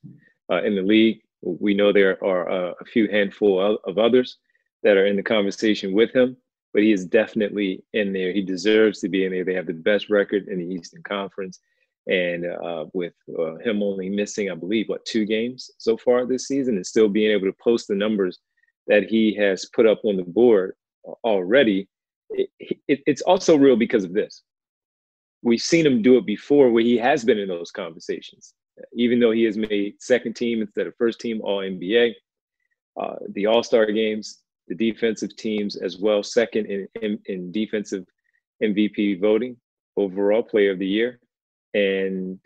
uh, 0.50 0.62
in 0.62 0.74
the 0.74 0.82
league. 0.82 1.20
We 1.42 1.74
know 1.74 1.92
there 1.92 2.22
are 2.24 2.48
uh, 2.48 2.72
a 2.80 2.84
few 2.84 3.08
handful 3.08 3.78
of 3.84 3.98
others 3.98 4.38
that 4.82 4.96
are 4.96 5.06
in 5.06 5.16
the 5.16 5.22
conversation 5.22 5.92
with 5.92 6.14
him. 6.14 6.36
but 6.72 6.82
he 6.82 6.92
is 6.92 7.04
definitely 7.04 7.82
in 7.92 8.12
there. 8.12 8.32
He 8.32 8.42
deserves 8.42 9.00
to 9.00 9.08
be 9.08 9.26
in 9.26 9.32
there. 9.32 9.44
They 9.44 9.54
have 9.54 9.66
the 9.66 9.74
best 9.74 10.08
record 10.08 10.48
in 10.48 10.58
the 10.58 10.74
Eastern 10.74 11.02
Conference. 11.02 11.60
And 12.08 12.46
uh, 12.46 12.86
with 12.92 13.14
uh, 13.38 13.56
him 13.56 13.82
only 13.82 14.08
missing, 14.08 14.50
I 14.50 14.54
believe, 14.54 14.88
what, 14.88 15.04
two 15.04 15.24
games 15.24 15.70
so 15.78 15.96
far 15.96 16.26
this 16.26 16.48
season, 16.48 16.74
and 16.76 16.86
still 16.86 17.08
being 17.08 17.30
able 17.30 17.46
to 17.46 17.56
post 17.62 17.86
the 17.86 17.94
numbers 17.94 18.40
that 18.88 19.04
he 19.04 19.34
has 19.36 19.68
put 19.74 19.86
up 19.86 20.00
on 20.04 20.16
the 20.16 20.24
board 20.24 20.74
already, 21.24 21.88
it, 22.30 22.50
it, 22.88 23.00
it's 23.06 23.22
also 23.22 23.56
real 23.56 23.76
because 23.76 24.04
of 24.04 24.12
this. 24.12 24.42
We've 25.42 25.60
seen 25.60 25.86
him 25.86 26.02
do 26.02 26.16
it 26.16 26.26
before 26.26 26.70
where 26.70 26.82
he 26.82 26.96
has 26.98 27.24
been 27.24 27.38
in 27.38 27.48
those 27.48 27.70
conversations, 27.70 28.54
even 28.94 29.18
though 29.18 29.32
he 29.32 29.44
has 29.44 29.56
made 29.56 29.94
second 30.00 30.34
team 30.34 30.60
instead 30.60 30.86
of 30.86 30.94
first 30.96 31.20
team 31.20 31.40
All 31.42 31.58
NBA, 31.58 32.12
uh, 33.00 33.14
the 33.30 33.46
All 33.46 33.62
Star 33.62 33.86
games, 33.86 34.40
the 34.68 34.74
defensive 34.74 35.36
teams 35.36 35.76
as 35.76 35.98
well, 35.98 36.22
second 36.22 36.66
in, 36.66 36.88
in, 37.00 37.18
in 37.26 37.52
defensive 37.52 38.06
MVP 38.62 39.20
voting, 39.20 39.56
overall 39.96 40.42
player 40.42 40.72
of 40.72 40.78
the 40.78 40.86
year. 40.86 41.18
And 41.74 42.38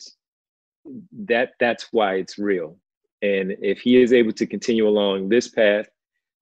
that 1.27 1.51
that's 1.59 1.89
why 1.93 2.15
it's 2.15 2.39
real. 2.39 2.77
And 3.23 3.57
if 3.61 3.81
he 3.81 4.01
is 4.01 4.12
able 4.12 4.33
to 4.33 4.47
continue 4.47 4.87
along 4.87 5.29
this 5.29 5.49
path, 5.49 5.87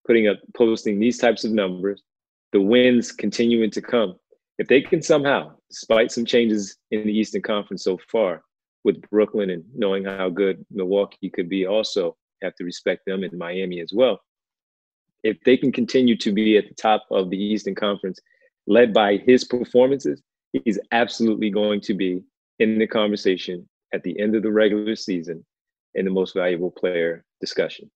putting 0.06 0.28
up 0.28 0.38
posting 0.54 0.98
these 0.98 1.18
types 1.18 1.44
of 1.44 1.52
numbers, 1.52 2.02
the 2.52 2.60
wins 2.60 3.10
continuing 3.10 3.70
to 3.70 3.80
come. 3.80 4.16
If 4.58 4.68
they 4.68 4.82
can 4.82 5.02
somehow, 5.02 5.52
despite 5.70 6.12
some 6.12 6.24
changes 6.24 6.76
in 6.90 7.06
the 7.06 7.12
Eastern 7.12 7.42
Conference 7.42 7.82
so 7.82 7.98
far, 8.10 8.42
with 8.84 9.00
Brooklyn 9.10 9.50
and 9.50 9.64
knowing 9.74 10.04
how 10.04 10.28
good 10.28 10.64
Milwaukee 10.70 11.30
could 11.30 11.48
be, 11.48 11.66
also 11.66 12.16
have 12.42 12.54
to 12.56 12.64
respect 12.64 13.06
them 13.06 13.24
in 13.24 13.36
Miami 13.36 13.80
as 13.80 13.92
well 13.94 14.20
if 15.24 15.40
they 15.44 15.56
can 15.56 15.72
continue 15.72 16.16
to 16.18 16.32
be 16.32 16.56
at 16.56 16.68
the 16.68 16.74
top 16.74 17.04
of 17.10 17.30
the 17.30 17.36
Eastern 17.36 17.74
Conference, 17.74 18.20
led 18.66 18.92
by 18.92 19.16
his 19.16 19.44
performances, 19.44 20.22
he's 20.52 20.78
absolutely 20.92 21.50
going 21.50 21.80
to 21.80 21.94
be 21.94 22.22
in 22.58 22.78
the 22.78 22.86
conversation 22.86 23.68
at 23.92 24.02
the 24.02 24.18
end 24.20 24.34
of 24.34 24.42
the 24.42 24.50
regular 24.50 24.96
season 24.96 25.44
in 25.94 26.04
the 26.04 26.10
most 26.10 26.34
valuable 26.34 26.70
player 26.70 27.24
discussion. 27.40 27.90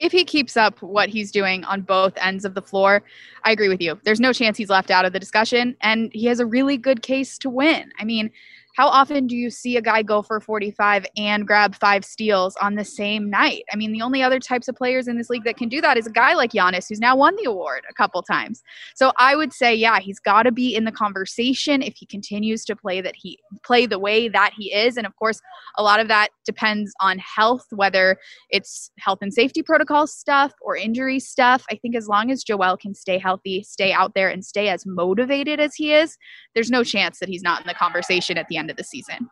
If 0.00 0.12
he 0.12 0.24
keeps 0.24 0.56
up 0.56 0.80
what 0.80 1.10
he's 1.10 1.30
doing 1.30 1.62
on 1.64 1.82
both 1.82 2.14
ends 2.16 2.46
of 2.46 2.54
the 2.54 2.62
floor, 2.62 3.02
I 3.44 3.52
agree 3.52 3.68
with 3.68 3.82
you. 3.82 4.00
There's 4.02 4.20
no 4.20 4.32
chance 4.32 4.56
he's 4.56 4.70
left 4.70 4.90
out 4.90 5.04
of 5.04 5.12
the 5.12 5.20
discussion, 5.20 5.76
and 5.82 6.10
he 6.14 6.24
has 6.26 6.40
a 6.40 6.46
really 6.46 6.78
good 6.78 7.02
case 7.02 7.36
to 7.38 7.50
win. 7.50 7.92
I 7.98 8.04
mean, 8.04 8.30
how 8.76 8.88
often 8.88 9.26
do 9.26 9.36
you 9.36 9.50
see 9.50 9.76
a 9.76 9.82
guy 9.82 10.02
go 10.02 10.22
for 10.22 10.40
45 10.40 11.04
and 11.16 11.46
grab 11.46 11.74
five 11.74 12.04
steals 12.04 12.56
on 12.56 12.76
the 12.76 12.84
same 12.84 13.28
night? 13.28 13.64
I 13.72 13.76
mean, 13.76 13.92
the 13.92 14.02
only 14.02 14.22
other 14.22 14.38
types 14.38 14.68
of 14.68 14.76
players 14.76 15.08
in 15.08 15.16
this 15.16 15.28
league 15.28 15.44
that 15.44 15.56
can 15.56 15.68
do 15.68 15.80
that 15.80 15.96
is 15.96 16.06
a 16.06 16.10
guy 16.10 16.34
like 16.34 16.52
Giannis, 16.52 16.88
who's 16.88 17.00
now 17.00 17.16
won 17.16 17.34
the 17.36 17.48
award 17.48 17.82
a 17.90 17.94
couple 17.94 18.22
times. 18.22 18.62
So 18.94 19.12
I 19.18 19.34
would 19.34 19.52
say, 19.52 19.74
yeah, 19.74 19.98
he's 19.98 20.20
got 20.20 20.44
to 20.44 20.52
be 20.52 20.74
in 20.74 20.84
the 20.84 20.92
conversation 20.92 21.82
if 21.82 21.94
he 21.96 22.06
continues 22.06 22.64
to 22.66 22.76
play 22.76 23.00
that 23.00 23.16
he 23.16 23.38
play 23.64 23.86
the 23.86 23.98
way 23.98 24.28
that 24.28 24.52
he 24.56 24.72
is. 24.72 24.96
And 24.96 25.06
of 25.06 25.16
course, 25.16 25.40
a 25.76 25.82
lot 25.82 26.00
of 26.00 26.08
that 26.08 26.28
depends 26.44 26.92
on 27.00 27.18
health, 27.18 27.66
whether 27.70 28.18
it's 28.50 28.90
health 28.98 29.18
and 29.20 29.32
safety 29.32 29.62
protocol 29.62 30.06
stuff 30.06 30.52
or 30.62 30.76
injury 30.76 31.18
stuff. 31.18 31.64
I 31.70 31.76
think 31.76 31.96
as 31.96 32.08
long 32.08 32.30
as 32.30 32.44
Joel 32.44 32.76
can 32.76 32.94
stay 32.94 33.18
healthy, 33.18 33.62
stay 33.62 33.92
out 33.92 34.14
there, 34.14 34.28
and 34.28 34.44
stay 34.44 34.68
as 34.68 34.86
motivated 34.86 35.60
as 35.60 35.74
he 35.74 35.92
is, 35.92 36.16
there's 36.54 36.70
no 36.70 36.84
chance 36.84 37.18
that 37.18 37.28
he's 37.28 37.42
not 37.42 37.60
in 37.60 37.66
the 37.66 37.74
conversation 37.74 38.38
at 38.38 38.46
the 38.48 38.56
end 38.60 38.70
of 38.70 38.76
the 38.76 38.84
season. 38.84 39.30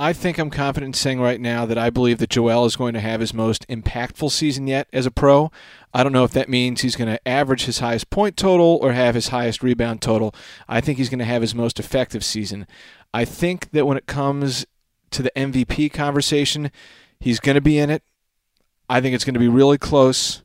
I 0.00 0.14
think 0.14 0.38
I'm 0.38 0.48
confident 0.48 0.88
in 0.88 0.98
saying 0.98 1.20
right 1.20 1.38
now 1.38 1.66
that 1.66 1.76
I 1.76 1.90
believe 1.90 2.18
that 2.18 2.30
Joel 2.30 2.64
is 2.64 2.74
going 2.74 2.94
to 2.94 3.00
have 3.00 3.20
his 3.20 3.34
most 3.34 3.68
impactful 3.68 4.30
season 4.30 4.66
yet 4.66 4.88
as 4.94 5.04
a 5.04 5.10
pro. 5.10 5.52
I 5.92 6.02
don't 6.02 6.12
know 6.12 6.24
if 6.24 6.30
that 6.30 6.48
means 6.48 6.80
he's 6.80 6.96
going 6.96 7.10
to 7.10 7.28
average 7.28 7.66
his 7.66 7.80
highest 7.80 8.08
point 8.08 8.38
total 8.38 8.78
or 8.80 8.92
have 8.92 9.14
his 9.14 9.28
highest 9.28 9.62
rebound 9.62 10.00
total. 10.00 10.34
I 10.66 10.80
think 10.80 10.96
he's 10.96 11.10
going 11.10 11.18
to 11.18 11.26
have 11.26 11.42
his 11.42 11.54
most 11.54 11.78
effective 11.78 12.24
season. 12.24 12.66
I 13.12 13.26
think 13.26 13.72
that 13.72 13.86
when 13.86 13.98
it 13.98 14.06
comes 14.06 14.64
to 15.10 15.22
the 15.22 15.32
MVP 15.36 15.92
conversation, 15.92 16.70
he's 17.18 17.38
going 17.38 17.56
to 17.56 17.60
be 17.60 17.78
in 17.78 17.90
it. 17.90 18.02
I 18.88 19.02
think 19.02 19.14
it's 19.14 19.24
going 19.24 19.34
to 19.34 19.40
be 19.40 19.48
really 19.48 19.76
close. 19.76 20.42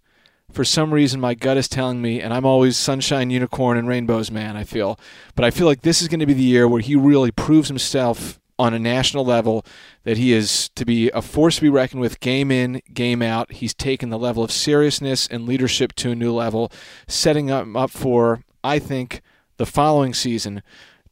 For 0.56 0.64
some 0.64 0.94
reason, 0.94 1.20
my 1.20 1.34
gut 1.34 1.58
is 1.58 1.68
telling 1.68 2.02
me, 2.02 2.22
and 2.22 2.34
I'm 2.34 2.46
always 2.46 2.78
sunshine, 2.78 3.30
unicorn, 3.30 3.78
and 3.78 3.90
rainbows 3.90 4.32
man, 4.32 4.56
I 4.56 4.64
feel. 4.64 4.98
But 5.36 5.44
I 5.44 5.52
feel 5.52 5.68
like 5.68 5.82
this 5.82 6.02
is 6.02 6.08
going 6.08 6.22
to 6.22 6.26
be 6.26 6.32
the 6.32 6.44
year 6.44 6.66
where 6.66 6.80
he 6.80 6.96
really 6.96 7.30
proves 7.30 7.68
himself 7.68 8.40
on 8.58 8.74
a 8.74 8.80
national 8.80 9.26
level 9.26 9.66
that 10.06 10.16
he 10.16 10.32
is 10.32 10.70
to 10.70 10.86
be 10.86 11.10
a 11.10 11.22
force 11.22 11.58
to 11.58 11.62
be 11.62 11.68
reckoned 11.68 12.00
with 12.00 12.22
game 12.22 12.52
in, 12.52 12.82
game 12.94 13.22
out. 13.22 13.52
He's 13.52 13.74
taken 13.74 14.12
the 14.12 14.18
level 14.18 14.46
of 14.46 14.52
seriousness 14.52 15.28
and 15.28 15.46
leadership 15.46 15.92
to 15.96 16.12
a 16.12 16.16
new 16.16 16.32
level, 16.34 16.72
setting 17.06 17.50
him 17.50 17.76
up 17.76 17.92
for, 17.92 18.46
I 18.64 18.80
think, 18.80 19.22
the 19.58 19.66
following 19.66 20.14
season 20.14 20.64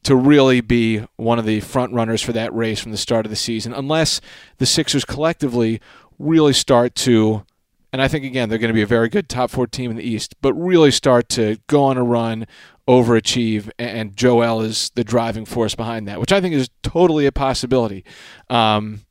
to 0.04 0.16
really 0.16 0.62
be 0.62 1.04
one 1.16 1.38
of 1.38 1.44
the 1.44 1.60
front 1.60 1.92
runners 1.92 2.22
for 2.22 2.32
that 2.32 2.54
race 2.54 2.80
from 2.80 2.92
the 2.92 2.96
start 2.96 3.26
of 3.26 3.30
the 3.30 3.36
season, 3.36 3.74
unless 3.74 4.22
the 4.56 4.64
Sixers 4.64 5.04
collectively 5.04 5.82
really 6.18 6.54
start 6.54 6.94
to 6.94 7.44
and 7.94 8.02
I 8.02 8.08
think 8.08 8.24
again 8.24 8.48
they're 8.48 8.58
going 8.58 8.70
to 8.70 8.74
be 8.74 8.82
a 8.82 8.86
very 8.86 9.08
good 9.08 9.28
top 9.28 9.50
four 9.50 9.68
team 9.68 9.88
in 9.88 9.96
the 9.96 10.02
East, 10.02 10.34
but 10.42 10.52
really 10.54 10.90
start 10.90 11.28
to 11.28 11.58
go 11.68 11.84
on 11.84 11.96
a 11.96 12.02
run, 12.02 12.44
overachieve, 12.88 13.70
and 13.78 14.16
Joel 14.16 14.62
is 14.62 14.90
the 14.96 15.04
driving 15.04 15.44
force 15.44 15.76
behind 15.76 16.08
that, 16.08 16.18
which 16.18 16.32
I 16.32 16.40
think 16.40 16.56
is 16.56 16.68
totally 16.82 17.24
a 17.24 17.30
possibility. 17.30 18.04
Um, 18.50 19.02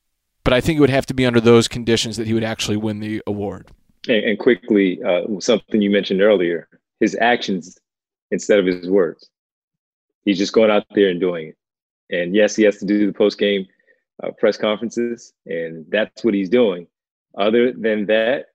but 0.43 0.51
I 0.51 0.59
think 0.59 0.75
it 0.75 0.79
would 0.81 0.89
have 0.89 1.05
to 1.05 1.13
be 1.13 1.25
under 1.25 1.39
those 1.39 1.69
conditions 1.69 2.17
that 2.17 2.27
he 2.27 2.33
would 2.33 2.43
actually 2.43 2.75
win 2.75 2.99
the 2.99 3.23
award. 3.25 3.69
And, 4.09 4.21
and 4.25 4.37
quickly, 4.37 5.01
uh, 5.01 5.39
something 5.39 5.81
you 5.81 5.89
mentioned 5.89 6.21
earlier: 6.21 6.67
his 6.99 7.15
actions 7.21 7.79
instead 8.31 8.59
of 8.59 8.65
his 8.65 8.89
words. 8.89 9.29
He's 10.25 10.37
just 10.37 10.51
going 10.51 10.71
out 10.71 10.83
there 10.93 11.07
and 11.07 11.21
doing 11.21 11.53
it. 11.53 11.57
And 12.13 12.35
yes, 12.35 12.53
he 12.53 12.63
has 12.63 12.79
to 12.79 12.85
do 12.85 13.07
the 13.07 13.13
post 13.13 13.39
game 13.39 13.65
uh, 14.21 14.31
press 14.31 14.57
conferences, 14.57 15.31
and 15.45 15.85
that's 15.87 16.25
what 16.25 16.33
he's 16.33 16.49
doing. 16.49 16.85
Other 17.37 17.71
than 17.71 18.07
that, 18.07 18.47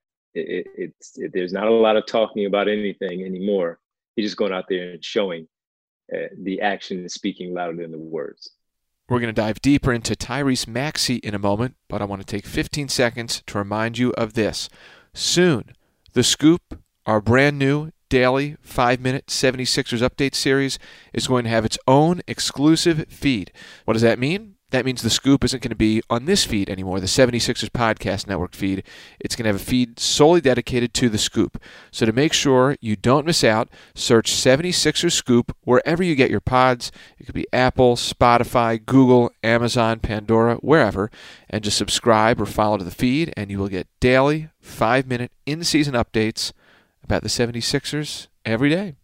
it, 0.47 0.67
it's 0.77 1.19
it, 1.19 1.33
there's 1.33 1.53
not 1.53 1.67
a 1.67 1.73
lot 1.73 1.97
of 1.97 2.07
talking 2.07 2.47
about 2.47 2.69
anything 2.69 3.25
anymore. 3.25 3.79
He's 4.17 4.27
just 4.27 4.37
going 4.37 4.53
out 4.53 4.67
there 4.69 4.91
and 4.93 5.05
showing 5.05 5.47
uh, 6.13 6.29
the 6.39 6.61
action 6.61 7.05
is 7.05 7.15
speaking 7.15 7.55
louder 7.55 7.77
than 7.77 7.93
the 7.93 7.99
words. 7.99 8.51
We're 9.09 9.21
going 9.21 9.35
to 9.35 9.41
dive 9.41 9.63
deeper 9.63 9.93
into 9.93 10.15
Tyrese 10.15 10.69
Maxey 10.69 11.17
in 11.17 11.35
a 11.35 11.39
moment, 11.39 11.77
but 11.89 12.03
I 12.03 12.05
want 12.05 12.21
to 12.21 12.27
take 12.27 12.45
15 12.45 12.89
seconds 12.89 13.43
to 13.47 13.59
remind 13.59 13.97
you 13.97 14.11
of 14.13 14.35
this. 14.35 14.69
Soon, 15.15 15.73
The 16.13 16.23
Scoop, 16.23 16.83
our 17.07 17.23
brand 17.23 17.59
new 17.59 17.91
daily 18.11 18.57
5 18.61 19.01
minute 19.01 19.27
76ers 19.29 20.07
update 20.07 20.35
series, 20.35 20.79
is 21.15 21.27
going 21.27 21.45
to 21.45 21.51
have 21.51 21.65
its 21.65 21.79
own 21.87 22.21
exclusive 22.27 23.07
feed. 23.09 23.51
What 23.87 23.95
does 23.95 24.03
that 24.03 24.19
mean? 24.19 24.57
That 24.71 24.85
means 24.85 25.01
the 25.01 25.09
scoop 25.09 25.45
isn't 25.45 25.63
going 25.63 25.71
to 25.71 25.77
be 25.77 26.03
on 26.11 26.27
this 26.27 26.45
feed 26.45 26.69
anymore, 26.69 27.01
the 27.01 27.07
76ers 27.07 27.71
Podcast 27.71 28.27
Network 28.27 28.55
feed. 28.55 28.83
It's 29.19 29.35
going 29.35 29.45
to 29.45 29.49
have 29.49 29.61
a 29.61 29.65
feed 29.65 29.99
solely 29.99 30.43
dedicated 30.43 30.93
to 30.95 31.09
the 31.09 31.17
scoop. 31.17 31.63
So 31.91 32.05
to 32.05 32.13
make 32.13 32.35
sure 32.35 32.77
you 32.81 32.95
don't 32.95 33.25
miss 33.25 33.43
out, 33.43 33.71
search 33.95 34.31
76ers 34.31 35.13
Scoop 35.13 35.57
wherever 35.63 36.03
you 36.03 36.15
get 36.15 36.31
your 36.31 36.41
pods. 36.41 36.93
It 37.19 37.25
could 37.25 37.35
be 37.35 37.47
Apple, 37.51 37.97
Spotify, 37.97 38.85
Google, 38.85 39.33
Amazon, 39.43 40.01
Pandora, 40.01 40.57
wherever, 40.57 41.11
and 41.49 41.65
just 41.65 41.79
subscribe 41.79 42.39
or 42.39 42.47
follow 42.47 42.77
to 42.77 42.85
the 42.85 42.91
feed, 42.91 43.33
and 43.39 43.51
you 43.51 43.59
will 43.59 43.69
get 43.69 43.89
daily, 44.01 44.51
five 44.61 45.07
minute 45.07 45.33
in 45.47 45.65
season 45.65 45.95
updates 45.95 46.53
about 47.03 47.23
the 47.23 47.29
76ers 47.29 48.27
every 48.45 48.69
day. 48.69 48.97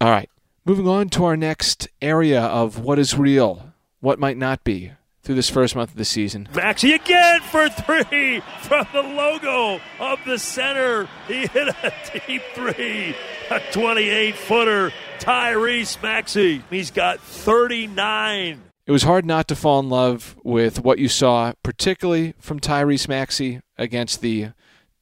All 0.00 0.10
right, 0.10 0.30
moving 0.64 0.86
on 0.86 1.08
to 1.10 1.24
our 1.24 1.36
next 1.36 1.88
area 2.00 2.40
of 2.40 2.78
what 2.78 3.00
is 3.00 3.18
real 3.18 3.69
what 4.00 4.18
might 4.18 4.36
not 4.36 4.64
be 4.64 4.92
through 5.22 5.34
this 5.34 5.50
first 5.50 5.76
month 5.76 5.90
of 5.90 5.96
the 5.96 6.04
season. 6.04 6.48
Maxey 6.54 6.92
again 6.92 7.40
for 7.42 7.68
three 7.68 8.40
from 8.62 8.86
the 8.92 9.02
logo 9.02 9.80
of 9.98 10.18
the 10.26 10.38
center. 10.38 11.08
He 11.28 11.46
hit 11.46 11.68
a 11.68 11.92
deep 12.26 12.42
three, 12.54 13.14
a 13.50 13.60
28 13.72 14.34
footer. 14.34 14.92
Tyrese 15.18 16.02
Maxey. 16.02 16.62
He's 16.70 16.90
got 16.90 17.20
39. 17.20 18.62
It 18.86 18.92
was 18.92 19.02
hard 19.02 19.26
not 19.26 19.46
to 19.48 19.54
fall 19.54 19.78
in 19.78 19.90
love 19.90 20.34
with 20.42 20.82
what 20.82 20.98
you 20.98 21.08
saw, 21.08 21.52
particularly 21.62 22.34
from 22.38 22.58
Tyrese 22.58 23.06
Maxey 23.06 23.60
against 23.76 24.22
the 24.22 24.48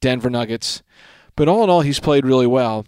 Denver 0.01 0.29
Nuggets. 0.29 0.83
But 1.35 1.47
all 1.47 1.63
in 1.63 1.69
all, 1.69 1.81
he's 1.81 2.01
played 2.01 2.25
really 2.25 2.45
well. 2.45 2.85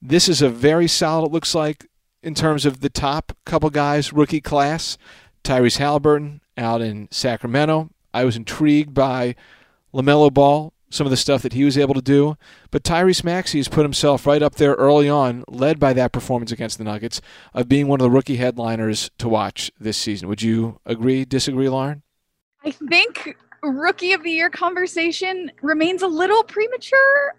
This 0.00 0.28
is 0.28 0.42
a 0.42 0.48
very 0.50 0.86
solid, 0.86 1.26
it 1.26 1.32
looks 1.32 1.54
like, 1.54 1.86
in 2.22 2.34
terms 2.34 2.66
of 2.66 2.80
the 2.80 2.90
top 2.90 3.32
couple 3.46 3.70
guys, 3.70 4.12
rookie 4.12 4.40
class. 4.40 4.98
Tyrese 5.48 5.78
Halliburton 5.78 6.42
out 6.58 6.82
in 6.82 7.08
Sacramento. 7.10 7.88
I 8.12 8.24
was 8.24 8.36
intrigued 8.36 8.92
by 8.92 9.34
LaMelo 9.94 10.30
Ball, 10.30 10.74
some 10.90 11.06
of 11.06 11.10
the 11.10 11.16
stuff 11.16 11.40
that 11.40 11.54
he 11.54 11.64
was 11.64 11.78
able 11.78 11.94
to 11.94 12.02
do. 12.02 12.36
But 12.70 12.82
Tyrese 12.82 13.24
Maxey 13.24 13.58
has 13.58 13.66
put 13.66 13.82
himself 13.82 14.26
right 14.26 14.42
up 14.42 14.56
there 14.56 14.74
early 14.74 15.08
on, 15.08 15.44
led 15.48 15.80
by 15.80 15.94
that 15.94 16.12
performance 16.12 16.52
against 16.52 16.76
the 16.76 16.84
Nuggets, 16.84 17.22
of 17.54 17.66
being 17.66 17.88
one 17.88 17.98
of 17.98 18.04
the 18.04 18.10
rookie 18.10 18.36
headliners 18.36 19.10
to 19.16 19.26
watch 19.26 19.72
this 19.80 19.96
season. 19.96 20.28
Would 20.28 20.42
you 20.42 20.80
agree, 20.84 21.24
disagree, 21.24 21.70
Lauren? 21.70 22.02
I 22.62 22.70
think 22.70 23.34
rookie 23.62 24.12
of 24.12 24.24
the 24.24 24.32
year 24.32 24.50
conversation 24.50 25.50
remains 25.62 26.02
a 26.02 26.08
little 26.08 26.42
premature, 26.44 27.36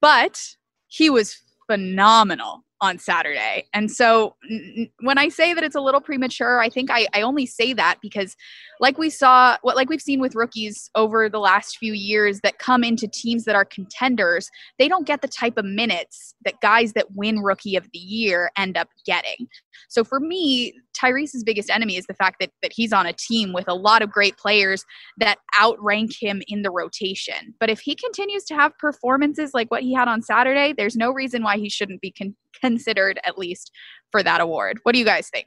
but 0.00 0.56
he 0.88 1.10
was 1.10 1.42
phenomenal 1.68 2.64
on 2.80 2.98
Saturday. 2.98 3.66
And 3.72 3.90
so 3.90 4.36
n- 4.50 4.88
when 5.00 5.18
I 5.18 5.28
say 5.28 5.54
that 5.54 5.64
it's 5.64 5.74
a 5.74 5.80
little 5.80 6.00
premature, 6.00 6.60
I 6.60 6.68
think 6.68 6.90
I, 6.90 7.06
I 7.14 7.22
only 7.22 7.46
say 7.46 7.72
that 7.72 7.98
because 8.02 8.36
like 8.80 8.98
we 8.98 9.10
saw 9.10 9.56
what 9.62 9.76
like 9.76 9.88
we've 9.88 10.02
seen 10.02 10.20
with 10.20 10.34
rookies 10.34 10.90
over 10.94 11.28
the 11.28 11.38
last 11.38 11.78
few 11.78 11.92
years 11.92 12.40
that 12.42 12.58
come 12.58 12.84
into 12.84 13.08
teams 13.08 13.44
that 13.44 13.54
are 13.54 13.64
contenders, 13.64 14.50
they 14.78 14.88
don't 14.88 15.06
get 15.06 15.22
the 15.22 15.28
type 15.28 15.56
of 15.56 15.64
minutes 15.64 16.34
that 16.44 16.60
guys 16.60 16.92
that 16.92 17.06
win 17.14 17.40
rookie 17.40 17.76
of 17.76 17.88
the 17.92 17.98
year 17.98 18.50
end 18.56 18.76
up 18.76 18.88
getting. 19.04 19.48
So 19.88 20.04
for 20.04 20.20
me, 20.20 20.74
Tyrese's 20.94 21.44
biggest 21.44 21.70
enemy 21.70 21.96
is 21.96 22.06
the 22.06 22.14
fact 22.14 22.36
that 22.40 22.50
that 22.62 22.72
he's 22.72 22.92
on 22.92 23.06
a 23.06 23.12
team 23.12 23.52
with 23.52 23.68
a 23.68 23.74
lot 23.74 24.02
of 24.02 24.10
great 24.10 24.36
players 24.36 24.84
that 25.18 25.38
outrank 25.60 26.12
him 26.18 26.42
in 26.48 26.62
the 26.62 26.70
rotation. 26.70 27.54
But 27.60 27.70
if 27.70 27.80
he 27.80 27.94
continues 27.94 28.44
to 28.44 28.54
have 28.54 28.76
performances 28.78 29.52
like 29.54 29.70
what 29.70 29.82
he 29.82 29.92
had 29.94 30.08
on 30.08 30.22
Saturday, 30.22 30.72
there's 30.72 30.96
no 30.96 31.10
reason 31.10 31.42
why 31.42 31.58
he 31.58 31.68
shouldn't 31.68 32.00
be 32.00 32.12
con- 32.12 32.36
considered 32.60 33.20
at 33.24 33.38
least 33.38 33.70
for 34.10 34.22
that 34.22 34.40
award. 34.40 34.78
What 34.82 34.92
do 34.92 34.98
you 34.98 35.04
guys 35.04 35.28
think? 35.28 35.46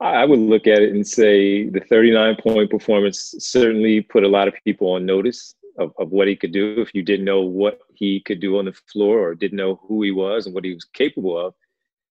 I 0.00 0.24
would 0.24 0.40
look 0.40 0.66
at 0.66 0.82
it 0.82 0.92
and 0.92 1.06
say 1.06 1.68
the 1.68 1.80
39 1.80 2.36
point 2.42 2.70
performance 2.70 3.34
certainly 3.38 4.00
put 4.00 4.24
a 4.24 4.28
lot 4.28 4.48
of 4.48 4.54
people 4.64 4.90
on 4.90 5.06
notice 5.06 5.54
of, 5.78 5.92
of 5.98 6.10
what 6.10 6.28
he 6.28 6.36
could 6.36 6.52
do. 6.52 6.80
If 6.80 6.94
you 6.94 7.02
didn't 7.02 7.24
know 7.24 7.42
what 7.42 7.78
he 7.94 8.20
could 8.20 8.40
do 8.40 8.58
on 8.58 8.66
the 8.66 8.72
floor 8.92 9.20
or 9.20 9.34
didn't 9.34 9.56
know 9.56 9.80
who 9.86 10.02
he 10.02 10.10
was 10.10 10.46
and 10.46 10.54
what 10.54 10.64
he 10.64 10.74
was 10.74 10.84
capable 10.84 11.38
of, 11.38 11.54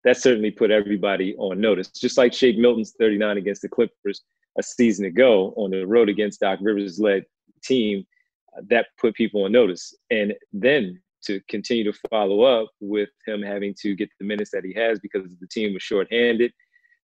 that 0.08 0.16
certainly 0.16 0.50
put 0.50 0.70
everybody 0.70 1.34
on 1.36 1.60
notice. 1.60 1.88
Just 1.88 2.16
like 2.16 2.32
Shake 2.32 2.56
Milton's 2.56 2.94
39 2.98 3.36
against 3.36 3.60
the 3.60 3.68
Clippers 3.68 4.22
a 4.58 4.62
season 4.62 5.04
ago 5.04 5.52
on 5.58 5.70
the 5.70 5.84
road 5.86 6.08
against 6.08 6.40
Doc 6.40 6.60
Rivers 6.62 6.98
led 6.98 7.26
team, 7.62 8.06
uh, 8.56 8.62
that 8.70 8.86
put 8.98 9.14
people 9.14 9.44
on 9.44 9.52
notice. 9.52 9.94
And 10.10 10.32
then 10.50 10.98
to 11.24 11.40
continue 11.50 11.84
to 11.84 11.98
follow 12.08 12.40
up 12.40 12.70
with 12.80 13.10
him 13.26 13.42
having 13.42 13.74
to 13.82 13.94
get 13.94 14.08
the 14.18 14.24
minutes 14.24 14.50
that 14.52 14.64
he 14.64 14.72
has 14.72 14.98
because 14.98 15.24
the 15.40 15.46
team 15.46 15.74
was 15.74 15.82
shorthanded. 15.82 16.54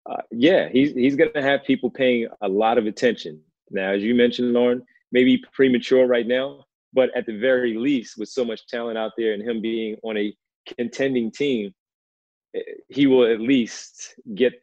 Uh, 0.10 0.22
yeah, 0.32 0.70
he's 0.70 0.94
he's 0.94 1.18
going 1.18 1.34
to 1.34 1.42
have 1.42 1.66
people 1.66 1.90
paying 1.90 2.30
a 2.42 2.48
lot 2.48 2.78
of 2.78 2.86
attention. 2.86 3.42
Now, 3.70 3.92
as 3.92 4.02
you 4.02 4.16
mentioned, 4.16 4.54
Lauren, 4.54 4.82
maybe 5.12 5.44
premature 5.52 6.08
right 6.08 6.28
now, 6.28 6.64
but 6.94 7.10
at 7.18 7.26
the 7.26 7.38
very 7.38 7.76
least, 7.76 8.18
with 8.18 8.30
so 8.30 8.46
much 8.46 8.66
talent 8.68 8.98
out 8.98 9.12
there 9.18 9.34
and 9.34 9.44
him 9.44 9.62
being 9.62 9.98
on 10.04 10.16
a 10.18 10.34
contending 10.78 11.30
team, 11.30 11.74
he 12.90 13.08
will 13.08 13.26
at 13.26 13.40
least 13.40 14.16
get 14.36 14.54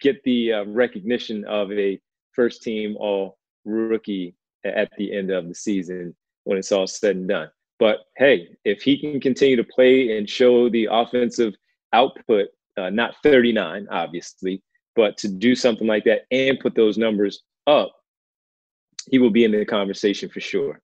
get 0.00 0.22
the 0.24 0.52
uh, 0.52 0.64
recognition 0.66 1.44
of 1.46 1.72
a 1.72 2.00
first 2.32 2.62
team 2.62 2.96
all 2.98 3.38
rookie 3.64 4.34
at 4.64 4.90
the 4.98 5.12
end 5.12 5.30
of 5.30 5.48
the 5.48 5.54
season 5.54 6.14
when 6.44 6.58
it's 6.58 6.72
all 6.72 6.86
said 6.86 7.16
and 7.16 7.28
done. 7.28 7.50
But 7.78 8.00
hey, 8.16 8.56
if 8.64 8.82
he 8.82 8.98
can 8.98 9.20
continue 9.20 9.56
to 9.56 9.64
play 9.64 10.16
and 10.16 10.28
show 10.28 10.68
the 10.68 10.88
offensive 10.90 11.54
output, 11.92 12.48
uh, 12.76 12.90
not 12.90 13.16
39, 13.22 13.86
obviously, 13.90 14.62
but 14.94 15.16
to 15.18 15.28
do 15.28 15.54
something 15.54 15.86
like 15.86 16.04
that 16.04 16.22
and 16.30 16.60
put 16.60 16.74
those 16.74 16.98
numbers 16.98 17.42
up, 17.66 17.92
he 19.10 19.18
will 19.18 19.30
be 19.30 19.44
in 19.44 19.52
the 19.52 19.64
conversation 19.64 20.28
for 20.28 20.40
sure. 20.40 20.80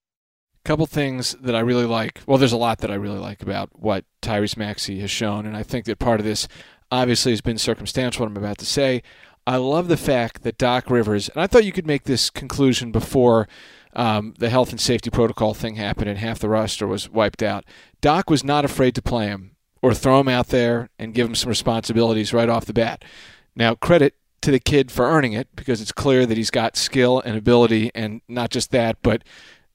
Couple 0.65 0.87
things 0.87 1.35
that 1.41 1.55
I 1.55 1.61
really 1.61 1.87
like. 1.87 2.21
Well, 2.27 2.39
there's 2.39 2.53
a 2.53 2.59
lot 2.59 2.79
that 2.79 2.91
I 2.91 2.95
really 2.95 3.19
like 3.19 3.43
about 3.43 3.71
what 3.73 4.05
Tyrese 4.21 4.57
Maxey 4.57 5.01
has 5.01 5.11
shown, 5.11 5.47
and 5.47 5.57
I 5.57 5.63
think 5.63 5.87
that 5.87 5.99
part 5.99 6.21
of 6.21 6.27
this 6.27 6.49
obviously 6.91 7.33
has 7.33 7.41
been 7.41 7.59
circumstantial. 7.59 8.25
What 8.25 8.31
I'm 8.31 8.37
about 8.37 8.59
to 8.59 8.67
say. 8.67 9.03
I 9.47 9.57
love 9.57 9.89
the 9.89 9.97
fact 9.97 10.43
that 10.43 10.59
Doc 10.59 10.91
Rivers, 10.91 11.29
and 11.31 11.43
I 11.43 11.47
thought 11.47 11.65
you 11.65 11.73
could 11.73 11.87
make 11.87 12.05
this 12.05 12.29
conclusion 12.29 12.93
before 12.93 13.49
um, 13.95 14.35
the 14.39 14.51
health 14.51 14.71
and 14.71 14.81
safety 14.81 15.11
protocol 15.11 15.55
thing 15.55 15.77
happened 15.77 16.09
and 16.09 16.19
half 16.19 16.39
the 16.39 16.49
roster 16.49 16.87
was 16.87 17.09
wiped 17.09 17.43
out. 17.43 17.65
Doc 18.01 18.31
was 18.31 18.45
not 18.45 18.65
afraid 18.65 18.95
to 18.95 19.03
play 19.03 19.27
him 19.27 19.57
or 19.83 19.95
throw 19.95 20.21
him 20.21 20.29
out 20.29 20.49
there 20.49 20.91
and 20.99 21.15
give 21.15 21.27
him 21.27 21.35
some 21.35 21.49
responsibilities 21.49 22.33
right 22.33 22.49
off 22.49 22.67
the 22.67 22.73
bat. 22.73 23.05
Now, 23.57 23.75
credit 23.75 24.15
to 24.43 24.51
the 24.51 24.61
kid 24.61 24.91
for 24.91 25.07
earning 25.07 25.33
it 25.33 25.49
because 25.57 25.81
it's 25.81 25.93
clear 25.93 26.27
that 26.27 26.37
he's 26.37 26.51
got 26.51 26.77
skill 26.77 27.21
and 27.21 27.37
ability, 27.37 27.91
and 27.95 28.21
not 28.29 28.51
just 28.51 28.71
that, 28.71 28.99
but 29.03 29.23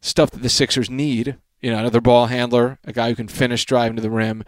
stuff 0.06 0.32
that 0.32 0.42
the 0.42 0.50
Sixers 0.50 0.90
need. 0.90 1.38
You 1.62 1.72
know, 1.72 1.80
another 1.80 2.02
ball 2.02 2.28
handler, 2.28 2.78
a 2.84 2.94
guy 2.94 3.10
who 3.10 3.16
can 3.16 3.28
finish 3.28 3.66
driving 3.66 3.96
to 3.96 4.02
the 4.02 4.12
rim. 4.12 4.44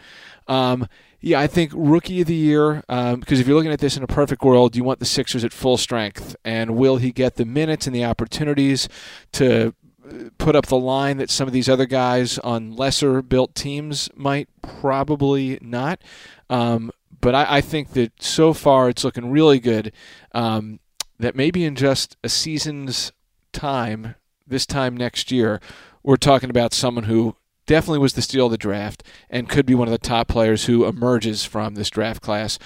Um, 0.47 0.87
yeah, 1.19 1.39
I 1.39 1.47
think 1.47 1.71
rookie 1.73 2.21
of 2.21 2.27
the 2.27 2.35
year, 2.35 2.83
um, 2.89 3.21
because 3.21 3.39
if 3.39 3.47
you're 3.47 3.55
looking 3.55 3.71
at 3.71 3.79
this 3.79 3.97
in 3.97 4.03
a 4.03 4.07
perfect 4.07 4.43
world, 4.43 4.75
you 4.75 4.83
want 4.83 4.99
the 4.99 5.05
Sixers 5.05 5.43
at 5.43 5.51
full 5.51 5.77
strength. 5.77 6.35
And 6.45 6.75
will 6.75 6.97
he 6.97 7.11
get 7.11 7.35
the 7.35 7.45
minutes 7.45 7.87
and 7.87 7.95
the 7.95 8.05
opportunities 8.05 8.87
to 9.31 9.73
uh, 10.07 10.29
put 10.37 10.55
up 10.55 10.67
the 10.67 10.77
line 10.77 11.17
that 11.17 11.31
some 11.31 11.47
of 11.47 11.53
these 11.53 11.67
other 11.67 11.87
guys 11.87 12.37
on 12.39 12.75
lesser 12.75 13.23
built 13.23 13.55
teams 13.55 14.09
might? 14.15 14.47
Probably 14.61 15.57
not. 15.59 16.03
Um, 16.51 16.91
but 17.19 17.33
I, 17.33 17.57
I, 17.57 17.61
think 17.61 17.93
that 17.93 18.21
so 18.21 18.53
far 18.53 18.89
it's 18.89 19.03
looking 19.03 19.31
really 19.31 19.59
good. 19.59 19.91
Um, 20.33 20.79
that 21.19 21.35
maybe 21.35 21.65
in 21.65 21.75
just 21.75 22.15
a 22.23 22.29
season's 22.29 23.11
time, 23.51 24.13
this 24.47 24.65
time 24.65 24.95
next 24.95 25.31
year, 25.31 25.59
we're 26.03 26.15
talking 26.15 26.49
about 26.49 26.73
someone 26.73 27.03
who 27.05 27.35
definitely 27.65 27.99
was 27.99 28.13
the 28.13 28.21
steal 28.21 28.45
of 28.45 28.51
the 28.51 28.57
draft 28.57 29.03
and 29.29 29.49
could 29.49 29.65
be 29.65 29.75
one 29.75 29.87
of 29.87 29.91
the 29.91 29.97
top 29.97 30.27
players 30.27 30.65
who 30.65 30.85
emerges 30.85 31.43
from 31.43 31.75
this 31.75 31.89
draft 31.89 32.21
class, 32.21 32.57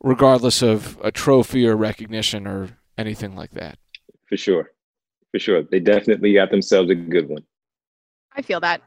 regardless 0.00 0.62
of 0.62 0.98
a 1.02 1.10
trophy 1.10 1.66
or 1.66 1.76
recognition 1.76 2.46
or 2.46 2.78
anything 2.98 3.34
like 3.34 3.50
that. 3.52 3.78
For 4.28 4.36
sure. 4.36 4.70
For 5.32 5.38
sure. 5.38 5.62
They 5.62 5.80
definitely 5.80 6.34
got 6.34 6.50
themselves 6.50 6.90
a 6.90 6.94
good 6.94 7.28
one. 7.28 7.44
I 8.36 8.42
feel 8.42 8.60
that. 8.60 8.82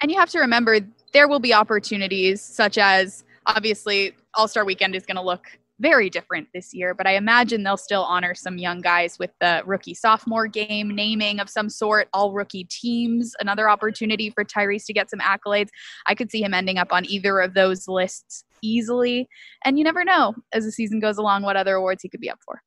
And 0.00 0.10
you 0.10 0.18
have 0.18 0.30
to 0.30 0.38
remember 0.38 0.78
there 1.12 1.28
will 1.28 1.40
be 1.40 1.52
opportunities 1.52 2.40
such 2.40 2.78
as 2.78 3.24
obviously 3.46 4.14
All 4.34 4.48
Star 4.48 4.64
Weekend 4.64 4.94
is 4.94 5.04
going 5.04 5.16
to 5.16 5.22
look 5.22 5.46
very 5.80 6.10
different 6.10 6.48
this 6.52 6.74
year, 6.74 6.94
but 6.94 7.06
I 7.06 7.14
imagine 7.14 7.62
they'll 7.62 7.76
still 7.76 8.02
honor 8.02 8.34
some 8.34 8.58
young 8.58 8.80
guys 8.80 9.18
with 9.18 9.30
the 9.40 9.62
rookie 9.64 9.94
sophomore 9.94 10.46
game 10.46 10.94
naming 10.94 11.38
of 11.40 11.48
some 11.48 11.68
sort, 11.68 12.08
all 12.12 12.32
rookie 12.32 12.64
teams, 12.64 13.34
another 13.40 13.68
opportunity 13.68 14.30
for 14.30 14.44
Tyrese 14.44 14.84
to 14.86 14.92
get 14.92 15.10
some 15.10 15.20
accolades. 15.20 15.68
I 16.06 16.14
could 16.14 16.30
see 16.30 16.42
him 16.42 16.54
ending 16.54 16.78
up 16.78 16.92
on 16.92 17.04
either 17.06 17.40
of 17.40 17.54
those 17.54 17.86
lists 17.86 18.44
easily. 18.62 19.28
And 19.64 19.78
you 19.78 19.84
never 19.84 20.04
know 20.04 20.34
as 20.52 20.64
the 20.64 20.72
season 20.72 21.00
goes 21.00 21.16
along 21.16 21.42
what 21.42 21.56
other 21.56 21.76
awards 21.76 22.02
he 22.02 22.08
could 22.08 22.20
be 22.20 22.30
up 22.30 22.40
for. 22.44 22.62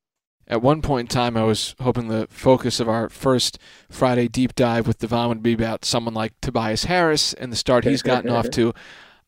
At 0.48 0.62
one 0.62 0.82
point 0.82 1.10
in 1.12 1.16
time, 1.16 1.38
I 1.38 1.44
was 1.44 1.76
hoping 1.80 2.08
the 2.08 2.28
focus 2.30 2.80
of 2.80 2.90
our 2.90 3.10
first 3.10 3.58
Friday 3.90 4.28
deep 4.28 4.56
dive 4.56 4.88
with 4.88 5.00
Devon 5.00 5.30
would 5.30 5.44
be 5.44 5.54
about 5.54 5.86
someone 5.86 6.14
like 6.14 6.34
Tobias 6.42 6.86
Harris 6.86 7.34
and 7.34 7.52
the 7.52 7.56
start 7.56 7.84
he's 7.84 8.02
gotten 8.02 8.30
off 8.30 8.50
to. 8.52 8.74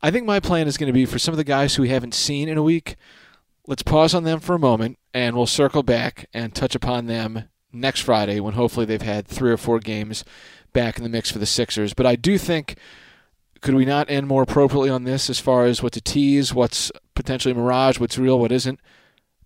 I 0.01 0.11
think 0.11 0.25
my 0.25 0.41
plan 0.41 0.67
is 0.67 0.77
going 0.77 0.87
to 0.87 0.93
be 0.93 1.05
for 1.05 1.19
some 1.19 1.33
of 1.33 1.37
the 1.37 1.45
guys 1.45 1.75
who 1.75 1.83
we 1.83 1.89
haven't 1.89 2.13
seen 2.13 2.49
in 2.49 2.57
a 2.57 2.63
week 2.63 2.97
let's 3.67 3.83
pause 3.83 4.13
on 4.13 4.23
them 4.23 4.39
for 4.39 4.55
a 4.55 4.59
moment 4.59 4.97
and 5.13 5.35
we'll 5.35 5.45
circle 5.45 5.83
back 5.83 6.27
and 6.33 6.53
touch 6.53 6.75
upon 6.75 7.05
them 7.05 7.45
next 7.71 8.01
Friday 8.01 8.39
when 8.39 8.53
hopefully 8.53 8.85
they've 8.85 9.01
had 9.01 9.27
three 9.27 9.51
or 9.51 9.57
four 9.57 9.79
games 9.79 10.23
back 10.73 10.97
in 10.97 11.03
the 11.03 11.09
mix 11.09 11.31
for 11.31 11.39
the 11.39 11.45
Sixers. 11.45 11.93
But 11.93 12.05
I 12.05 12.15
do 12.15 12.37
think 12.37 12.77
could 13.61 13.75
we 13.75 13.85
not 13.85 14.09
end 14.09 14.27
more 14.27 14.43
appropriately 14.43 14.89
on 14.89 15.05
this 15.05 15.29
as 15.29 15.39
far 15.39 15.65
as 15.65 15.81
what 15.81 15.93
to 15.93 16.01
tease, 16.01 16.53
what's 16.53 16.91
potentially 17.15 17.53
mirage, 17.53 17.99
what's 17.99 18.17
real, 18.17 18.37
what 18.37 18.51
isn't? 18.51 18.79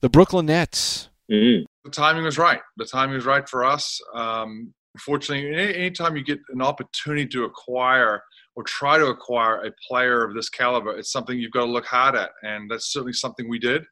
The 0.01 0.10
Brooklyn 0.10 0.47
Nets. 0.47 1.10
Mm-hmm. 1.32 1.65
The 1.86 1.91
timing 1.91 2.23
was 2.23 2.38
right. 2.38 2.62
The 2.77 2.86
timing 2.86 3.15
was 3.15 3.25
right 3.25 3.47
for 3.47 3.63
us. 3.63 4.01
Um, 4.15 4.73
unfortunately, 4.95 5.75
anytime 5.75 6.17
you 6.17 6.23
get 6.23 6.39
an 6.49 6.62
opportunity 6.62 7.27
to 7.27 7.43
acquire 7.43 8.23
or 8.56 8.63
try 8.63 8.97
to 8.97 9.08
acquire 9.08 9.63
a 9.63 9.71
player 9.88 10.23
of 10.23 10.34
this 10.34 10.49
caliber, 10.49 10.97
it's 10.97 11.12
something 11.12 11.38
you've 11.38 11.51
got 11.51 11.65
to 11.65 11.71
look 11.71 11.86
hard 11.86 12.15
at, 12.15 12.32
and 12.41 12.71
that's 12.71 12.91
certainly 12.91 13.13
something 13.13 13.47
we 13.47 13.60
did 13.60 13.84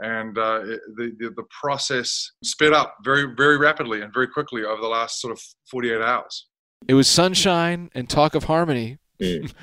and 0.00 0.36
uh, 0.36 0.60
the, 0.96 1.16
the, 1.18 1.32
the 1.36 1.44
process 1.60 2.32
sped 2.44 2.72
up 2.72 2.96
very 3.04 3.34
very 3.36 3.56
rapidly 3.56 4.02
and 4.02 4.12
very 4.12 4.28
quickly 4.28 4.64
over 4.64 4.80
the 4.80 4.88
last 4.88 5.20
sort 5.20 5.32
of 5.32 5.40
48 5.70 6.00
hours. 6.00 6.46
It 6.88 6.94
was 6.94 7.08
sunshine 7.08 7.90
and 7.94 8.08
talk 8.08 8.34
of 8.34 8.44
harmony. 8.44 8.98
Mm. 9.20 9.52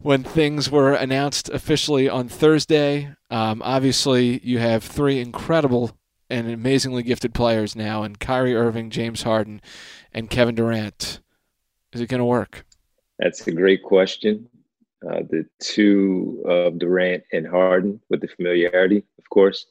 when 0.00 0.22
things 0.22 0.70
were 0.70 0.92
announced 0.92 1.48
officially 1.48 2.10
on 2.10 2.28
Thursday, 2.28 3.14
um, 3.30 3.62
obviously 3.64 4.38
you 4.44 4.58
have 4.58 4.84
three 4.84 5.18
incredible 5.18 5.96
and 6.28 6.50
amazingly 6.50 7.02
gifted 7.02 7.32
players 7.32 7.76
now, 7.76 8.02
and 8.02 8.18
Kyrie 8.18 8.54
Irving, 8.54 8.90
James 8.90 9.22
Harden, 9.22 9.60
and 10.12 10.28
Kevin 10.28 10.54
Durant. 10.54 11.20
Is 11.92 12.00
it 12.00 12.08
going 12.08 12.18
to 12.18 12.24
work? 12.24 12.66
That's 13.18 13.46
a 13.46 13.52
great 13.52 13.82
question. 13.82 14.48
Uh, 15.06 15.20
the 15.30 15.46
two 15.60 16.42
of 16.46 16.78
Durant 16.78 17.24
and 17.32 17.46
Harden 17.46 18.00
with 18.08 18.20
the 18.20 18.28
familiarity, 18.28 19.04
of 19.18 19.28
course. 19.30 19.66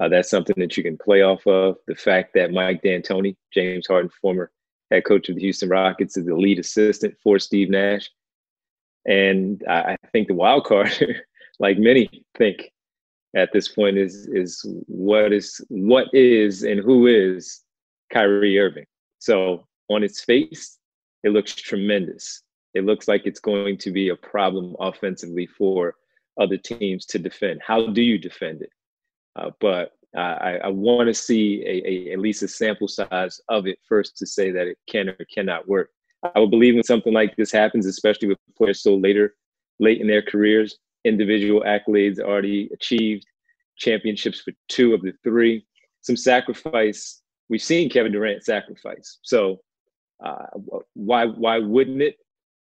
Uh, 0.00 0.08
that's 0.08 0.30
something 0.30 0.56
that 0.58 0.76
you 0.76 0.82
can 0.82 0.96
play 0.96 1.22
off 1.22 1.46
of. 1.46 1.76
The 1.86 1.94
fact 1.94 2.34
that 2.34 2.52
Mike 2.52 2.82
D'Antoni, 2.82 3.36
James 3.52 3.86
Harden, 3.86 4.10
former 4.20 4.50
head 4.90 5.04
coach 5.04 5.28
of 5.28 5.36
the 5.36 5.42
Houston 5.42 5.68
Rockets, 5.68 6.16
is 6.16 6.26
the 6.26 6.34
lead 6.34 6.58
assistant 6.58 7.14
for 7.22 7.38
Steve 7.38 7.70
Nash. 7.70 8.10
And 9.06 9.62
I, 9.68 9.92
I 9.92 9.96
think 10.12 10.28
the 10.28 10.34
wild 10.34 10.64
card, 10.64 10.92
like 11.58 11.78
many 11.78 12.24
think 12.36 12.70
at 13.36 13.52
this 13.52 13.68
point, 13.68 13.98
is 13.98 14.26
is 14.32 14.64
what 14.86 15.32
is 15.32 15.64
what 15.68 16.08
is 16.12 16.62
and 16.62 16.80
who 16.80 17.06
is 17.06 17.62
Kyrie 18.12 18.58
Irving. 18.58 18.86
So 19.18 19.66
on 19.88 20.02
its 20.02 20.22
face, 20.24 20.78
it 21.24 21.30
looks 21.30 21.54
tremendous. 21.54 22.42
It 22.74 22.84
looks 22.84 23.08
like 23.08 23.26
it's 23.26 23.40
going 23.40 23.78
to 23.78 23.90
be 23.90 24.08
a 24.10 24.16
problem 24.16 24.76
offensively 24.80 25.46
for 25.46 25.96
other 26.40 26.56
teams 26.56 27.04
to 27.06 27.18
defend. 27.18 27.60
How 27.66 27.88
do 27.88 28.02
you 28.02 28.18
defend 28.18 28.62
it? 28.62 28.70
Uh, 29.40 29.50
but 29.60 29.92
I, 30.16 30.58
I 30.64 30.68
want 30.68 31.08
to 31.08 31.14
see 31.14 31.62
a, 31.64 31.88
a, 31.88 32.12
at 32.12 32.18
least 32.18 32.42
a 32.42 32.48
sample 32.48 32.88
size 32.88 33.40
of 33.48 33.66
it 33.66 33.78
first 33.88 34.16
to 34.18 34.26
say 34.26 34.50
that 34.50 34.66
it 34.66 34.78
can 34.88 35.08
or 35.08 35.16
cannot 35.32 35.68
work. 35.68 35.90
I 36.34 36.38
would 36.38 36.50
believe 36.50 36.74
when 36.74 36.82
something 36.82 37.12
like 37.12 37.36
this 37.36 37.52
happens, 37.52 37.86
especially 37.86 38.28
with 38.28 38.38
players 38.56 38.82
so 38.82 38.96
later, 38.96 39.34
late 39.78 40.00
in 40.00 40.06
their 40.06 40.22
careers, 40.22 40.78
individual 41.04 41.62
accolades 41.62 42.18
already 42.20 42.68
achieved, 42.74 43.24
championships 43.78 44.40
for 44.40 44.52
two 44.68 44.92
of 44.92 45.02
the 45.02 45.12
three, 45.22 45.64
some 46.02 46.16
sacrifice. 46.16 47.22
We've 47.48 47.62
seen 47.62 47.88
Kevin 47.88 48.12
Durant 48.12 48.44
sacrifice. 48.44 49.18
So 49.22 49.60
uh, 50.22 50.46
why 50.94 51.26
why 51.26 51.58
wouldn't 51.58 52.02
it? 52.02 52.16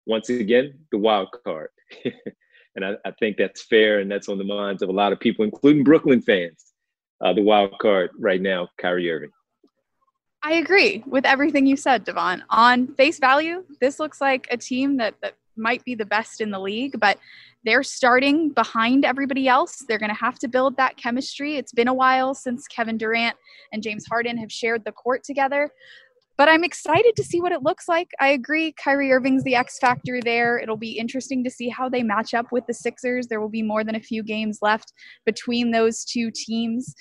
Once 0.05 0.29
again, 0.29 0.73
the 0.91 0.97
wild 0.97 1.29
card. 1.43 1.69
and 2.77 2.85
I, 2.85 2.93
I, 3.05 3.11
think 3.19 3.37
that's 3.37 3.63
fair, 3.63 3.99
and 3.99 4.09
that's 4.09 4.29
on 4.29 4.37
the 4.37 4.43
minds 4.43 4.81
of 4.81 4.89
a 4.89 4.93
lot 4.93 5.11
of 5.11 5.19
people, 5.19 5.43
including 5.43 5.83
Brooklyn 5.83 6.21
fans. 6.21 6.73
Uh, 7.19 7.33
the 7.33 7.41
wild 7.41 7.73
card 7.81 8.11
right 8.19 8.41
now, 8.41 8.69
Kyrie 8.79 9.11
Irving. 9.11 9.31
I 10.43 10.53
agree 10.53 11.03
with 11.07 11.25
everything 11.25 11.65
you 11.65 11.75
said, 11.75 12.03
Devon. 12.03 12.43
On 12.51 12.87
face 12.93 13.19
value, 13.19 13.63
this 13.81 13.99
looks 13.99 14.21
like 14.21 14.47
a 14.51 14.57
team 14.57 14.95
that, 14.97 15.15
that 15.21 15.33
might 15.57 15.83
be 15.83 15.95
the 15.95 16.05
best 16.05 16.39
in 16.39 16.51
the 16.51 16.59
league, 16.59 16.99
but 16.99 17.17
they're 17.65 17.83
starting 17.83 18.49
behind 18.49 19.03
everybody 19.03 19.47
else. 19.47 19.83
They're 19.87 19.97
going 19.97 20.13
to 20.13 20.15
have 20.15 20.37
to 20.39 20.47
build 20.47 20.77
that 20.77 20.95
chemistry. 20.95 21.57
It's 21.57 21.73
been 21.73 21.87
a 21.87 21.93
while 21.93 22.35
since 22.35 22.67
Kevin 22.67 22.97
Durant 22.97 23.35
and 23.73 23.81
James 23.81 24.05
Harden 24.05 24.37
have 24.37 24.51
shared 24.51 24.85
the 24.85 24.91
court 24.91 25.23
together. 25.23 25.71
But 26.37 26.49
I'm 26.49 26.63
excited 26.63 27.15
to 27.15 27.23
see 27.23 27.41
what 27.41 27.51
it 27.51 27.63
looks 27.63 27.87
like. 27.87 28.11
I 28.19 28.29
agree, 28.29 28.71
Kyrie 28.73 29.11
Irving's 29.11 29.43
the 29.43 29.55
X 29.55 29.79
factor 29.79 30.19
there. 30.21 30.59
It'll 30.59 30.77
be 30.77 30.97
interesting 30.97 31.43
to 31.43 31.49
see 31.49 31.67
how 31.67 31.89
they 31.89 32.03
match 32.03 32.33
up 32.33 32.51
with 32.51 32.65
the 32.67 32.73
Sixers. 32.73 33.27
There 33.27 33.41
will 33.41 33.49
be 33.49 33.63
more 33.63 33.83
than 33.83 33.95
a 33.95 33.99
few 33.99 34.21
games 34.21 34.59
left 34.61 34.93
between 35.25 35.71
those 35.71 36.05
two 36.05 36.29
teams. 36.31 36.93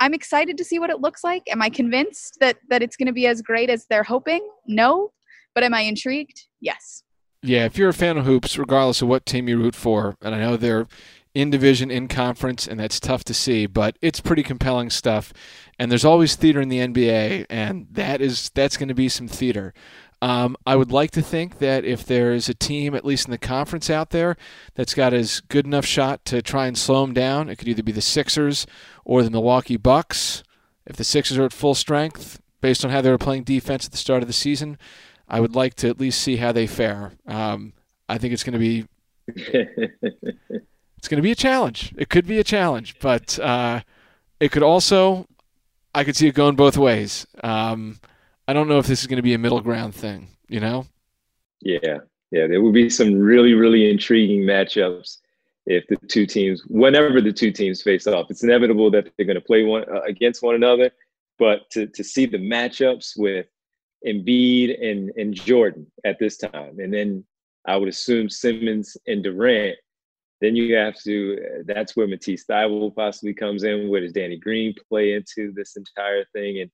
I'm 0.00 0.14
excited 0.14 0.58
to 0.58 0.64
see 0.64 0.78
what 0.78 0.90
it 0.90 1.00
looks 1.00 1.22
like. 1.22 1.42
Am 1.50 1.62
I 1.62 1.68
convinced 1.68 2.38
that 2.40 2.56
that 2.68 2.82
it's 2.82 2.96
going 2.96 3.06
to 3.06 3.12
be 3.12 3.26
as 3.26 3.42
great 3.42 3.70
as 3.70 3.86
they're 3.88 4.02
hoping? 4.02 4.46
No. 4.66 5.12
But 5.54 5.64
am 5.64 5.74
I 5.74 5.82
intrigued? 5.82 6.46
Yes. 6.60 7.04
Yeah, 7.42 7.64
if 7.64 7.78
you're 7.78 7.88
a 7.88 7.94
fan 7.94 8.18
of 8.18 8.26
hoops, 8.26 8.58
regardless 8.58 9.02
of 9.02 9.08
what 9.08 9.24
team 9.24 9.48
you 9.48 9.58
root 9.58 9.74
for, 9.74 10.16
and 10.20 10.34
I 10.34 10.38
know 10.38 10.56
they're 10.56 10.86
in 11.34 11.50
division, 11.50 11.90
in 11.90 12.08
conference, 12.08 12.66
and 12.66 12.80
that's 12.80 13.00
tough 13.00 13.24
to 13.24 13.34
see, 13.34 13.66
but 13.66 13.96
it's 14.02 14.20
pretty 14.20 14.42
compelling 14.42 14.90
stuff. 14.90 15.32
And 15.80 15.90
there's 15.90 16.04
always 16.04 16.36
theater 16.36 16.60
in 16.60 16.68
the 16.68 16.80
NBA, 16.80 17.46
and 17.48 17.86
that 17.92 18.20
is 18.20 18.50
that's 18.50 18.76
going 18.76 18.88
to 18.88 18.94
be 18.94 19.08
some 19.08 19.28
theater. 19.28 19.72
Um, 20.20 20.54
I 20.66 20.76
would 20.76 20.92
like 20.92 21.10
to 21.12 21.22
think 21.22 21.56
that 21.58 21.86
if 21.86 22.04
there 22.04 22.34
is 22.34 22.50
a 22.50 22.54
team, 22.54 22.94
at 22.94 23.02
least 23.06 23.26
in 23.26 23.30
the 23.30 23.38
conference 23.38 23.88
out 23.88 24.10
there, 24.10 24.36
that's 24.74 24.92
got 24.92 25.14
as 25.14 25.40
good 25.40 25.64
enough 25.64 25.86
shot 25.86 26.22
to 26.26 26.42
try 26.42 26.66
and 26.66 26.76
slow 26.76 27.00
them 27.00 27.14
down, 27.14 27.48
it 27.48 27.56
could 27.56 27.66
either 27.66 27.82
be 27.82 27.92
the 27.92 28.02
Sixers 28.02 28.66
or 29.06 29.22
the 29.22 29.30
Milwaukee 29.30 29.78
Bucks. 29.78 30.42
If 30.84 30.96
the 30.96 31.04
Sixers 31.04 31.38
are 31.38 31.44
at 31.44 31.52
full 31.54 31.74
strength, 31.74 32.42
based 32.60 32.84
on 32.84 32.90
how 32.90 33.00
they 33.00 33.10
were 33.10 33.16
playing 33.16 33.44
defense 33.44 33.86
at 33.86 33.92
the 33.92 33.96
start 33.96 34.22
of 34.22 34.26
the 34.26 34.34
season, 34.34 34.76
I 35.30 35.40
would 35.40 35.54
like 35.54 35.76
to 35.76 35.88
at 35.88 35.98
least 35.98 36.20
see 36.20 36.36
how 36.36 36.52
they 36.52 36.66
fare. 36.66 37.12
Um, 37.26 37.72
I 38.06 38.18
think 38.18 38.34
it's 38.34 38.44
going 38.44 38.52
to 38.52 38.58
be 38.58 38.86
it's 40.98 41.08
going 41.08 41.16
to 41.16 41.22
be 41.22 41.32
a 41.32 41.36
challenge. 41.36 41.94
It 41.96 42.10
could 42.10 42.26
be 42.26 42.38
a 42.38 42.44
challenge, 42.44 42.96
but 43.00 43.38
uh, 43.38 43.80
it 44.40 44.52
could 44.52 44.62
also 44.62 45.26
I 45.94 46.04
could 46.04 46.16
see 46.16 46.28
it 46.28 46.34
going 46.34 46.56
both 46.56 46.76
ways. 46.76 47.26
Um, 47.42 47.98
I 48.46 48.52
don't 48.52 48.68
know 48.68 48.78
if 48.78 48.86
this 48.86 49.00
is 49.00 49.06
going 49.06 49.16
to 49.16 49.22
be 49.22 49.34
a 49.34 49.38
middle 49.38 49.60
ground 49.60 49.94
thing. 49.94 50.28
You 50.48 50.60
know? 50.60 50.86
Yeah, 51.60 51.98
yeah. 52.30 52.46
There 52.46 52.60
will 52.60 52.72
be 52.72 52.90
some 52.90 53.18
really, 53.18 53.54
really 53.54 53.90
intriguing 53.90 54.42
matchups 54.42 55.18
if 55.66 55.86
the 55.88 55.96
two 56.08 56.26
teams, 56.26 56.62
whenever 56.66 57.20
the 57.20 57.32
two 57.32 57.52
teams 57.52 57.82
face 57.82 58.06
off. 58.06 58.30
It's 58.30 58.42
inevitable 58.42 58.90
that 58.90 59.12
they're 59.16 59.26
going 59.26 59.36
to 59.36 59.40
play 59.40 59.62
one 59.64 59.84
uh, 59.88 60.00
against 60.02 60.42
one 60.42 60.54
another, 60.54 60.90
but 61.38 61.70
to 61.70 61.86
to 61.86 62.04
see 62.04 62.26
the 62.26 62.38
matchups 62.38 63.12
with 63.16 63.46
Embiid 64.06 64.82
and 64.82 65.10
and 65.16 65.34
Jordan 65.34 65.86
at 66.04 66.18
this 66.18 66.36
time, 66.36 66.80
and 66.80 66.92
then 66.92 67.24
I 67.66 67.76
would 67.76 67.88
assume 67.88 68.28
Simmons 68.30 68.96
and 69.06 69.22
Durant. 69.22 69.76
Then 70.40 70.56
you 70.56 70.74
have 70.74 70.94
to. 71.02 71.64
That's 71.66 71.96
where 71.96 72.06
Matisse 72.06 72.46
Thybulle 72.46 72.94
possibly 72.94 73.34
comes 73.34 73.62
in. 73.62 73.88
Where 73.88 74.00
does 74.00 74.12
Danny 74.12 74.38
Green 74.38 74.74
play 74.88 75.12
into 75.12 75.52
this 75.54 75.76
entire 75.76 76.24
thing? 76.32 76.60
And 76.60 76.70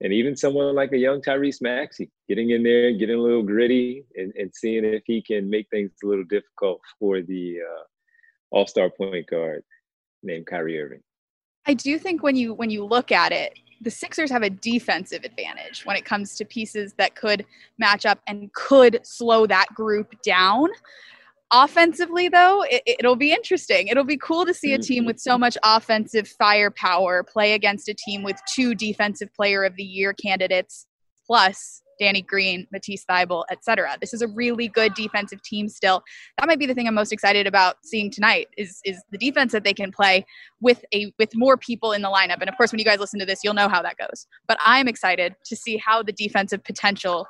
and 0.00 0.12
even 0.12 0.36
someone 0.36 0.74
like 0.74 0.92
a 0.92 0.98
young 0.98 1.20
Tyrese 1.20 1.60
Maxey 1.60 2.10
getting 2.28 2.50
in 2.50 2.62
there, 2.62 2.92
getting 2.92 3.16
a 3.16 3.22
little 3.22 3.42
gritty, 3.42 4.04
and, 4.14 4.32
and 4.36 4.50
seeing 4.54 4.84
if 4.84 5.02
he 5.06 5.20
can 5.20 5.50
make 5.50 5.68
things 5.70 5.90
a 6.04 6.06
little 6.06 6.24
difficult 6.24 6.80
for 6.98 7.20
the 7.20 7.58
uh, 7.60 7.82
All 8.50 8.66
Star 8.66 8.90
point 8.90 9.26
guard 9.26 9.64
named 10.22 10.46
Kyrie 10.46 10.80
Irving. 10.80 11.02
I 11.66 11.74
do 11.74 11.98
think 11.98 12.22
when 12.22 12.36
you 12.36 12.54
when 12.54 12.70
you 12.70 12.84
look 12.84 13.10
at 13.10 13.32
it, 13.32 13.58
the 13.80 13.90
Sixers 13.90 14.30
have 14.30 14.42
a 14.42 14.50
defensive 14.50 15.24
advantage 15.24 15.84
when 15.84 15.96
it 15.96 16.04
comes 16.04 16.36
to 16.36 16.44
pieces 16.44 16.94
that 16.94 17.14
could 17.14 17.44
match 17.78 18.06
up 18.06 18.20
and 18.26 18.52
could 18.52 19.00
slow 19.02 19.46
that 19.46 19.66
group 19.74 20.14
down. 20.22 20.68
Offensively, 21.50 22.28
though, 22.28 22.62
it, 22.68 22.98
will 23.02 23.16
be 23.16 23.32
interesting. 23.32 23.88
It'll 23.88 24.04
be 24.04 24.18
cool 24.18 24.44
to 24.44 24.52
see 24.52 24.74
a 24.74 24.78
team 24.78 25.02
mm-hmm. 25.02 25.06
with 25.06 25.20
so 25.20 25.38
much 25.38 25.56
offensive 25.64 26.28
firepower 26.28 27.22
play 27.22 27.54
against 27.54 27.88
a 27.88 27.94
team 27.94 28.22
with 28.22 28.38
two 28.54 28.74
Defensive 28.74 29.32
Player 29.32 29.64
of 29.64 29.74
the 29.76 29.82
Year 29.82 30.12
candidates, 30.12 30.86
plus 31.26 31.82
Danny 31.98 32.20
Green, 32.20 32.66
Matisse 32.70 33.04
Thybulle, 33.08 33.44
etc. 33.50 33.96
This 33.98 34.12
is 34.12 34.20
a 34.20 34.28
really 34.28 34.68
good 34.68 34.94
defensive 34.94 35.42
team 35.42 35.68
still. 35.68 36.02
That 36.38 36.46
might 36.46 36.58
be 36.58 36.66
the 36.66 36.74
thing 36.74 36.86
I'm 36.86 36.94
most 36.94 37.12
excited 37.12 37.46
about 37.46 37.76
seeing 37.82 38.10
tonight 38.10 38.48
is 38.56 38.80
is 38.84 39.02
the 39.10 39.18
defense 39.18 39.52
that 39.52 39.64
they 39.64 39.74
can 39.74 39.90
play 39.90 40.26
with 40.60 40.84
a 40.92 41.12
with 41.18 41.30
more 41.34 41.56
people 41.56 41.92
in 41.92 42.02
the 42.02 42.08
lineup. 42.08 42.40
And 42.40 42.48
of 42.48 42.56
course, 42.56 42.72
when 42.72 42.78
you 42.78 42.84
guys 42.84 43.00
listen 43.00 43.18
to 43.20 43.26
this, 43.26 43.40
you'll 43.42 43.54
know 43.54 43.68
how 43.68 43.82
that 43.82 43.96
goes. 43.96 44.26
But 44.46 44.58
I'm 44.64 44.86
excited 44.86 45.34
to 45.46 45.56
see 45.56 45.78
how 45.78 46.02
the 46.02 46.12
defensive 46.12 46.62
potential 46.62 47.26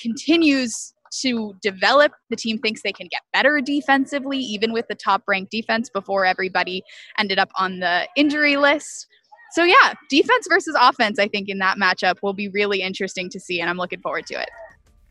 continues 0.00 0.92
to 1.22 1.54
develop. 1.62 2.12
The 2.30 2.36
team 2.36 2.58
thinks 2.58 2.82
they 2.82 2.92
can 2.92 3.08
get 3.10 3.22
better 3.32 3.60
defensively, 3.60 4.38
even 4.38 4.72
with 4.72 4.86
the 4.88 4.94
top 4.94 5.22
ranked 5.26 5.50
defense 5.50 5.90
before 5.90 6.24
everybody 6.24 6.82
ended 7.18 7.38
up 7.38 7.50
on 7.56 7.80
the 7.80 8.08
injury 8.16 8.56
list. 8.56 9.06
So, 9.52 9.64
yeah, 9.64 9.94
defense 10.10 10.46
versus 10.48 10.76
offense, 10.78 11.18
I 11.18 11.28
think, 11.28 11.48
in 11.48 11.58
that 11.58 11.78
matchup 11.78 12.16
will 12.22 12.34
be 12.34 12.48
really 12.48 12.82
interesting 12.82 13.30
to 13.30 13.40
see, 13.40 13.60
and 13.60 13.70
I'm 13.70 13.76
looking 13.76 14.00
forward 14.00 14.26
to 14.26 14.34
it. 14.34 14.48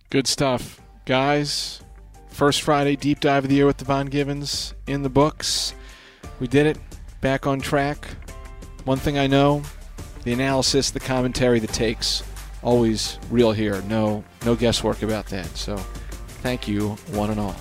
Good 0.09 0.27
stuff. 0.27 0.81
Guys, 1.05 1.81
first 2.29 2.61
Friday 2.61 2.95
deep 2.95 3.19
dive 3.21 3.45
of 3.45 3.49
the 3.49 3.55
year 3.55 3.65
with 3.65 3.77
Devon 3.77 4.07
Givens 4.07 4.73
in 4.87 5.03
the 5.03 5.09
books. 5.09 5.73
We 6.39 6.47
did 6.47 6.65
it. 6.65 6.77
Back 7.21 7.47
on 7.47 7.59
track. 7.59 8.07
One 8.83 8.99
thing 8.99 9.17
I 9.17 9.25
know 9.25 9.63
the 10.23 10.33
analysis, 10.33 10.91
the 10.91 10.99
commentary, 10.99 11.59
the 11.59 11.67
takes 11.67 12.23
always 12.65 13.17
real 13.29 13.53
here. 13.53 13.81
No, 13.83 14.23
no 14.43 14.55
guesswork 14.55 15.01
about 15.03 15.27
that. 15.27 15.47
So, 15.55 15.77
thank 16.43 16.67
you, 16.67 16.89
one 17.13 17.29
and 17.29 17.39
all. 17.39 17.55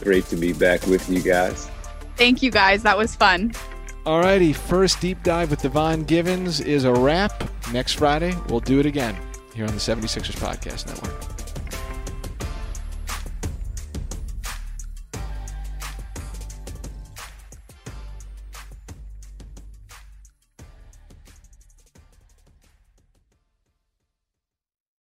Great 0.00 0.26
to 0.26 0.36
be 0.36 0.52
back 0.52 0.86
with 0.86 1.08
you 1.10 1.20
guys. 1.20 1.68
Thank 2.16 2.42
you, 2.42 2.50
guys. 2.52 2.84
That 2.84 2.96
was 2.96 3.16
fun. 3.16 3.52
Alrighty, 4.04 4.54
first 4.54 5.00
deep 5.00 5.22
dive 5.22 5.50
with 5.50 5.62
Devon 5.62 6.04
Givens 6.04 6.60
is 6.60 6.84
a 6.84 6.92
wrap. 6.92 7.50
Next 7.72 7.94
Friday, 7.94 8.34
we'll 8.48 8.60
do 8.60 8.78
it 8.80 8.86
again 8.86 9.16
here 9.54 9.66
on 9.66 9.72
the 9.72 9.80
76ers 9.80 10.36
Podcast 10.36 10.86
Network. 10.86 11.37